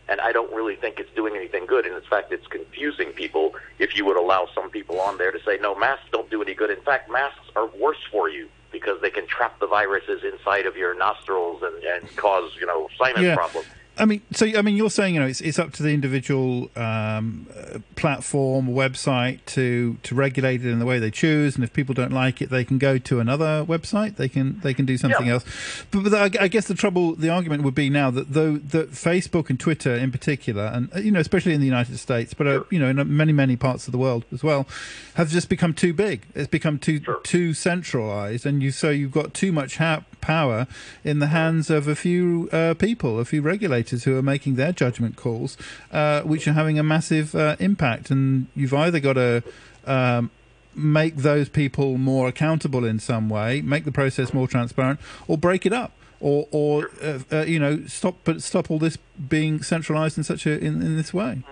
[0.09, 1.87] And I don't really think it's doing anything good.
[1.87, 5.39] And in fact, it's confusing people if you would allow some people on there to
[5.45, 6.71] say, no, masks don't do any good.
[6.71, 10.77] In fact, masks are worse for you because they can trap the viruses inside of
[10.77, 13.35] your nostrils and, and cause, you know, sinus Yeah.
[13.35, 13.67] problems.
[13.99, 16.71] I mean, so I mean, you're saying you know it's it's up to the individual
[16.77, 21.73] um, uh, platform, website to to regulate it in the way they choose, and if
[21.75, 24.17] people don't like it, they can go to another website.
[24.17, 25.45] They can they can do something else.
[25.91, 28.93] But, but I, I guess the trouble, the argument would be now that though that
[28.93, 32.47] Facebook and Twitter in particular, and uh, you know especially in the United States, but
[32.47, 34.67] uh, you know in many many parts of the world as well,
[35.15, 36.27] have just become too big.
[36.35, 40.67] It's become too too centralized, and you so you've got too much ha- power
[41.05, 44.73] in the hands of a few uh, people, a few regulators who are making their
[44.73, 45.59] judgment calls,
[45.93, 48.11] uh, which are having a massive uh, impact.
[48.11, 49.43] And you've either got to
[49.85, 50.31] um,
[50.75, 54.99] make those people more accountable in some way, make the process more transparent,
[55.29, 55.93] or break it up.
[56.25, 58.97] Or, or uh, uh, you know, stop, but stop all this
[59.29, 61.43] being centralised in such a in, in this way.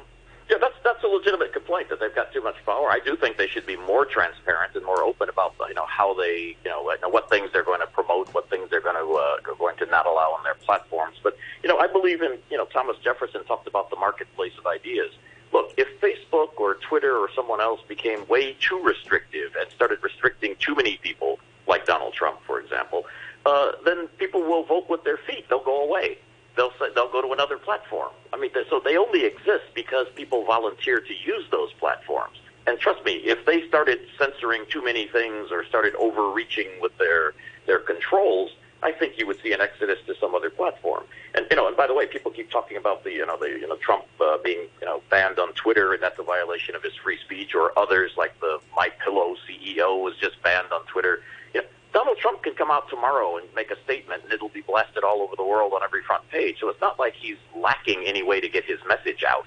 [1.01, 2.91] That's a legitimate complaint that they've got too much power.
[2.91, 6.13] I do think they should be more transparent and more open about you know how
[6.13, 9.15] they you know, like, what things they're going to promote, what things they're going to
[9.15, 11.17] uh, going to not allow on their platforms.
[11.23, 14.67] But you know, I believe in you know Thomas Jefferson talked about the marketplace of
[14.67, 15.11] ideas.
[15.55, 20.55] Look, if Facebook or Twitter or someone else became way too restrictive and started restricting
[20.59, 23.07] too many people, like Donald Trump, for example,
[23.47, 25.49] uh, then people will vote with their feet.
[25.49, 26.19] They'll go away
[26.57, 28.11] they'll say, they'll go to another platform.
[28.33, 32.39] I mean, so they only exist because people volunteer to use those platforms.
[32.67, 37.35] And trust me, if they started censoring too many things or started overreaching with their
[37.67, 38.51] their controls,
[38.83, 41.05] I think you would see an exodus to some other platform.
[41.35, 43.49] And you know, and by the way, people keep talking about the you know the
[43.49, 46.83] you know Trump uh, being you know banned on Twitter and that's a violation of
[46.83, 51.23] his free speech, or others like the My Pillow CEO was just banned on Twitter.
[51.55, 54.61] You know, Donald Trump can come out tomorrow and make a statement, and it'll be
[54.61, 56.57] blasted all over the world on every front page.
[56.61, 59.45] So it's not like he's lacking any way to get his message out.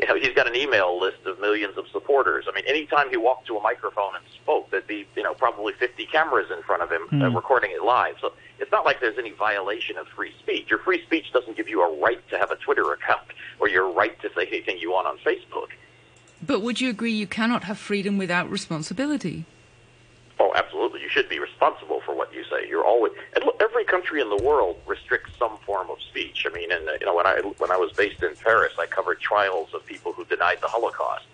[0.00, 2.44] You know, he's got an email list of millions of supporters.
[2.46, 5.72] I mean, anytime he walked to a microphone and spoke, there'd be you know probably
[5.72, 7.34] 50 cameras in front of him uh, Hmm.
[7.36, 8.16] recording it live.
[8.20, 10.68] So it's not like there's any violation of free speech.
[10.68, 13.22] Your free speech doesn't give you a right to have a Twitter account
[13.58, 15.68] or your right to say anything you want on Facebook.
[16.46, 19.46] But would you agree you cannot have freedom without responsibility?
[20.38, 21.00] Oh, absolutely.
[21.00, 22.68] You should be responsible for what you say.
[22.68, 26.46] You're always and look, every country in the world restricts some form of speech.
[26.48, 28.86] I mean, and uh, you know, when I when I was based in Paris, I
[28.86, 31.24] covered trials of people who denied the Holocaust.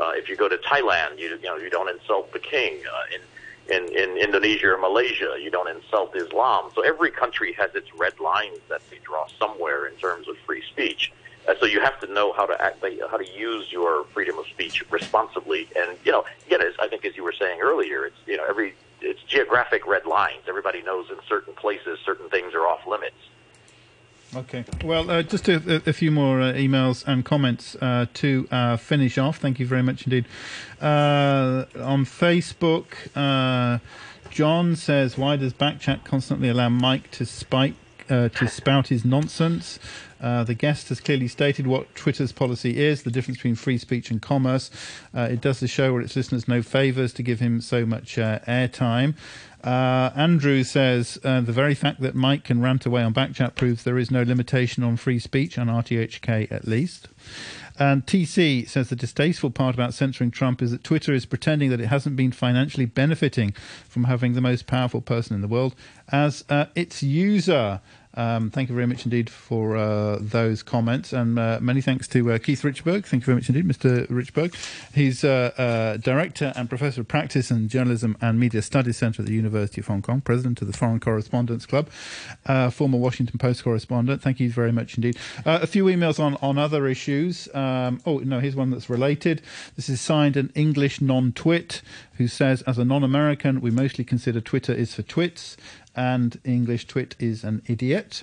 [0.00, 2.80] Uh, if you go to Thailand, you you know you don't insult the king.
[2.90, 3.20] Uh, in
[3.68, 6.70] in, in Indonesia or Malaysia, you don't insult Islam.
[6.74, 10.62] So every country has its red lines that they draw somewhere in terms of free
[10.70, 11.12] speech.
[11.60, 14.84] So you have to know how to act, how to use your freedom of speech
[14.90, 15.68] responsibly.
[15.76, 18.44] And you know, again, as I think as you were saying earlier, it's you know
[18.48, 20.42] every it's geographic red lines.
[20.48, 23.16] Everybody knows in certain places certain things are off limits.
[24.34, 24.64] Okay.
[24.84, 29.18] Well, uh, just a, a few more uh, emails and comments uh, to uh, finish
[29.18, 29.38] off.
[29.38, 30.26] Thank you very much indeed.
[30.80, 33.78] Uh, on Facebook, uh,
[34.30, 37.74] John says, "Why does Backchat constantly allow Mike to spike
[38.08, 39.78] uh, to spout his nonsense?"
[40.20, 44.10] Uh, the guest has clearly stated what Twitter's policy is: the difference between free speech
[44.10, 44.70] and commerce.
[45.14, 48.18] Uh, it does the show or its listeners no favors to give him so much
[48.18, 49.14] uh, airtime.
[49.66, 53.82] Uh, Andrew says uh, the very fact that Mike can rant away on Backchat proves
[53.82, 57.08] there is no limitation on free speech on RTHK at least.
[57.78, 61.80] And TC says the distasteful part about censoring Trump is that Twitter is pretending that
[61.80, 63.52] it hasn't been financially benefiting
[63.88, 65.74] from having the most powerful person in the world
[66.10, 67.80] as uh, its user.
[68.16, 72.32] Um, thank you very much indeed for uh, those comments, and uh, many thanks to
[72.32, 73.04] uh, Keith Richburg.
[73.04, 74.06] Thank you very much indeed, Mr.
[74.08, 74.54] Richburg.
[74.94, 79.26] He's uh, uh, director and professor of practice and journalism and media studies centre at
[79.26, 81.88] the University of Hong Kong, president of the Foreign Correspondents Club,
[82.46, 84.22] uh, former Washington Post correspondent.
[84.22, 85.18] Thank you very much indeed.
[85.44, 87.48] a few emails on on other issues.
[87.54, 89.42] Um, oh no, here's one that's related.
[89.76, 91.82] This is signed an English non-twit
[92.16, 95.56] who says, as a non-American, we mostly consider Twitter is for twits
[95.96, 98.22] and English twit is an idiot.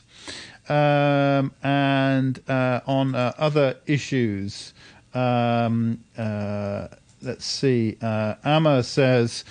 [0.70, 4.74] Um, and uh, on uh, other issues,
[5.14, 6.88] um, uh,
[7.22, 9.44] let's see, uh, Amma says,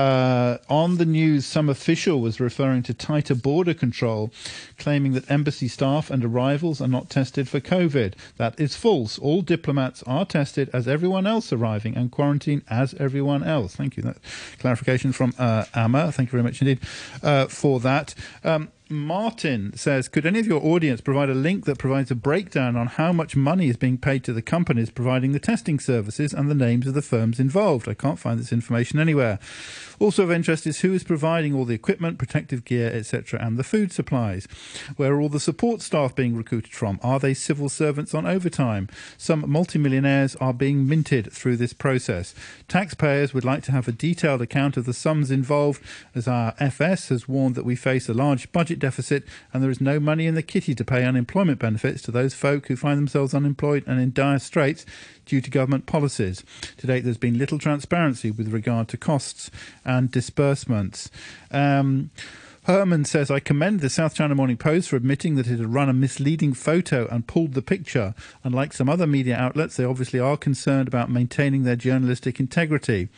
[0.00, 4.32] uh, on the news, some official was referring to tighter border control,
[4.78, 8.14] claiming that embassy staff and arrivals are not tested for COVID.
[8.38, 9.18] That is false.
[9.18, 13.76] All diplomats are tested as everyone else arriving and quarantined as everyone else.
[13.76, 14.02] Thank you.
[14.02, 14.16] That
[14.58, 16.12] clarification from uh, Amma.
[16.12, 16.80] Thank you very much indeed
[17.22, 18.14] uh, for that.
[18.42, 22.74] Um, Martin says, could any of your audience provide a link that provides a breakdown
[22.74, 26.50] on how much money is being paid to the companies providing the testing services and
[26.50, 27.88] the names of the firms involved?
[27.88, 29.38] I can't find this information anywhere.
[30.00, 33.62] Also of interest is who is providing all the equipment, protective gear, etc., and the
[33.62, 34.48] food supplies.
[34.96, 36.98] Where are all the support staff being recruited from?
[37.00, 38.88] Are they civil servants on overtime?
[39.16, 42.34] Some multimillionaires are being minted through this process.
[42.66, 45.80] Taxpayers would like to have a detailed account of the sums involved,
[46.12, 49.80] as our FS has warned that we face a large budget deficit and there is
[49.80, 53.34] no money in the kitty to pay unemployment benefits to those folk who find themselves
[53.34, 54.84] unemployed and in dire straits
[55.26, 56.42] due to government policies.
[56.78, 59.50] To date, there's been little transparency with regard to costs
[59.84, 61.10] and disbursements.
[61.52, 62.10] Um,
[62.64, 65.88] Herman says, I commend the South China Morning Post for admitting that it had run
[65.88, 68.14] a misleading photo and pulled the picture.
[68.44, 73.08] Unlike some other media outlets, they obviously are concerned about maintaining their journalistic integrity.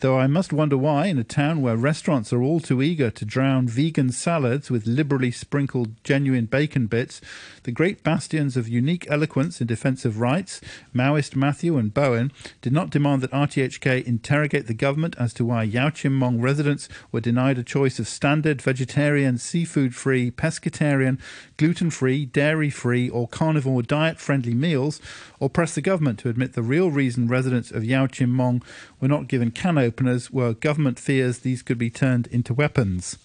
[0.00, 3.24] Though I must wonder why, in a town where restaurants are all too eager to
[3.24, 7.20] drown vegan salads with liberally sprinkled genuine bacon bits,
[7.62, 10.60] the great bastions of unique eloquence in defence of rights,
[10.92, 12.32] Maoist Matthew and Bowen,
[12.62, 17.20] did not demand that RTHK interrogate the government as to why Chim Mong residents were
[17.20, 21.18] denied a choice of standard vegetarian vegetarian, seafood free, pescatarian,
[21.58, 24.98] gluten free, dairy free, or carnivore diet friendly meals,
[25.38, 28.62] or press the government to admit the real reason residents of Yau Tsim Mong
[28.98, 33.18] were not given can openers were government fears these could be turned into weapons.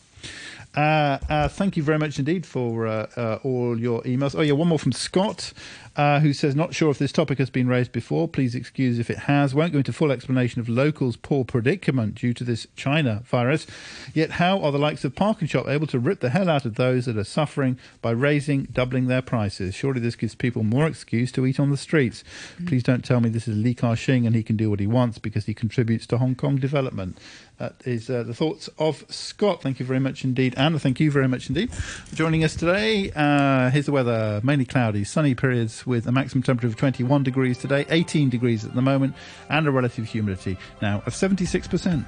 [0.76, 4.38] Uh, uh, thank you very much indeed for uh, uh all your emails.
[4.38, 5.54] Oh, yeah, one more from Scott
[5.96, 8.28] uh, who says, Not sure if this topic has been raised before.
[8.28, 9.54] Please excuse if it has.
[9.54, 13.68] Won't go into full explanation of locals' poor predicament due to this China virus.
[14.14, 17.06] Yet, how are the likes of ParknShop able to rip the hell out of those
[17.06, 19.76] that are suffering by raising, doubling their prices?
[19.76, 22.24] Surely this gives people more excuse to eat on the streets.
[22.56, 22.68] Mm-hmm.
[22.68, 25.20] Please don't tell me this is Li Ka-shing and he can do what he wants
[25.20, 27.18] because he contributes to Hong Kong development.
[27.60, 29.62] That is uh, the thoughts of Scott.
[29.62, 30.56] Thank you very much indeed.
[30.58, 33.12] Anna, thank you very much indeed for joining us today.
[33.16, 37.58] Uh, here's the weather mainly cloudy, sunny periods with a maximum temperature of 21 degrees
[37.58, 39.16] today, 18 degrees at the moment,
[39.50, 42.06] and a relative humidity now of 76%.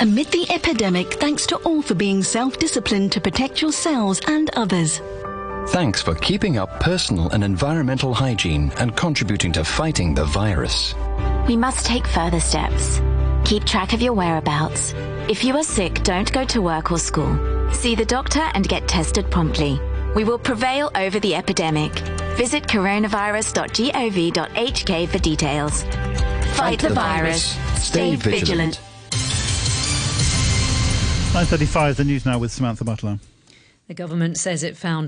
[0.00, 5.00] Amid the epidemic, thanks to all for being self disciplined to protect yourselves and others.
[5.68, 10.94] Thanks for keeping up personal and environmental hygiene and contributing to fighting the virus.
[11.48, 13.00] We must take further steps.
[13.44, 14.92] Keep track of your whereabouts.
[15.28, 17.38] If you are sick, don't go to work or school.
[17.72, 19.80] See the doctor and get tested promptly.
[20.14, 21.92] We will prevail over the epidemic.
[22.36, 25.82] Visit coronavirus.gov.hk for details.
[25.82, 27.54] Fight, Fight the, the virus.
[27.56, 27.84] virus.
[27.84, 28.80] Stay, Stay vigilant.
[31.34, 33.18] 9.35, the news now with Samantha Butler.
[33.88, 35.02] The government says it found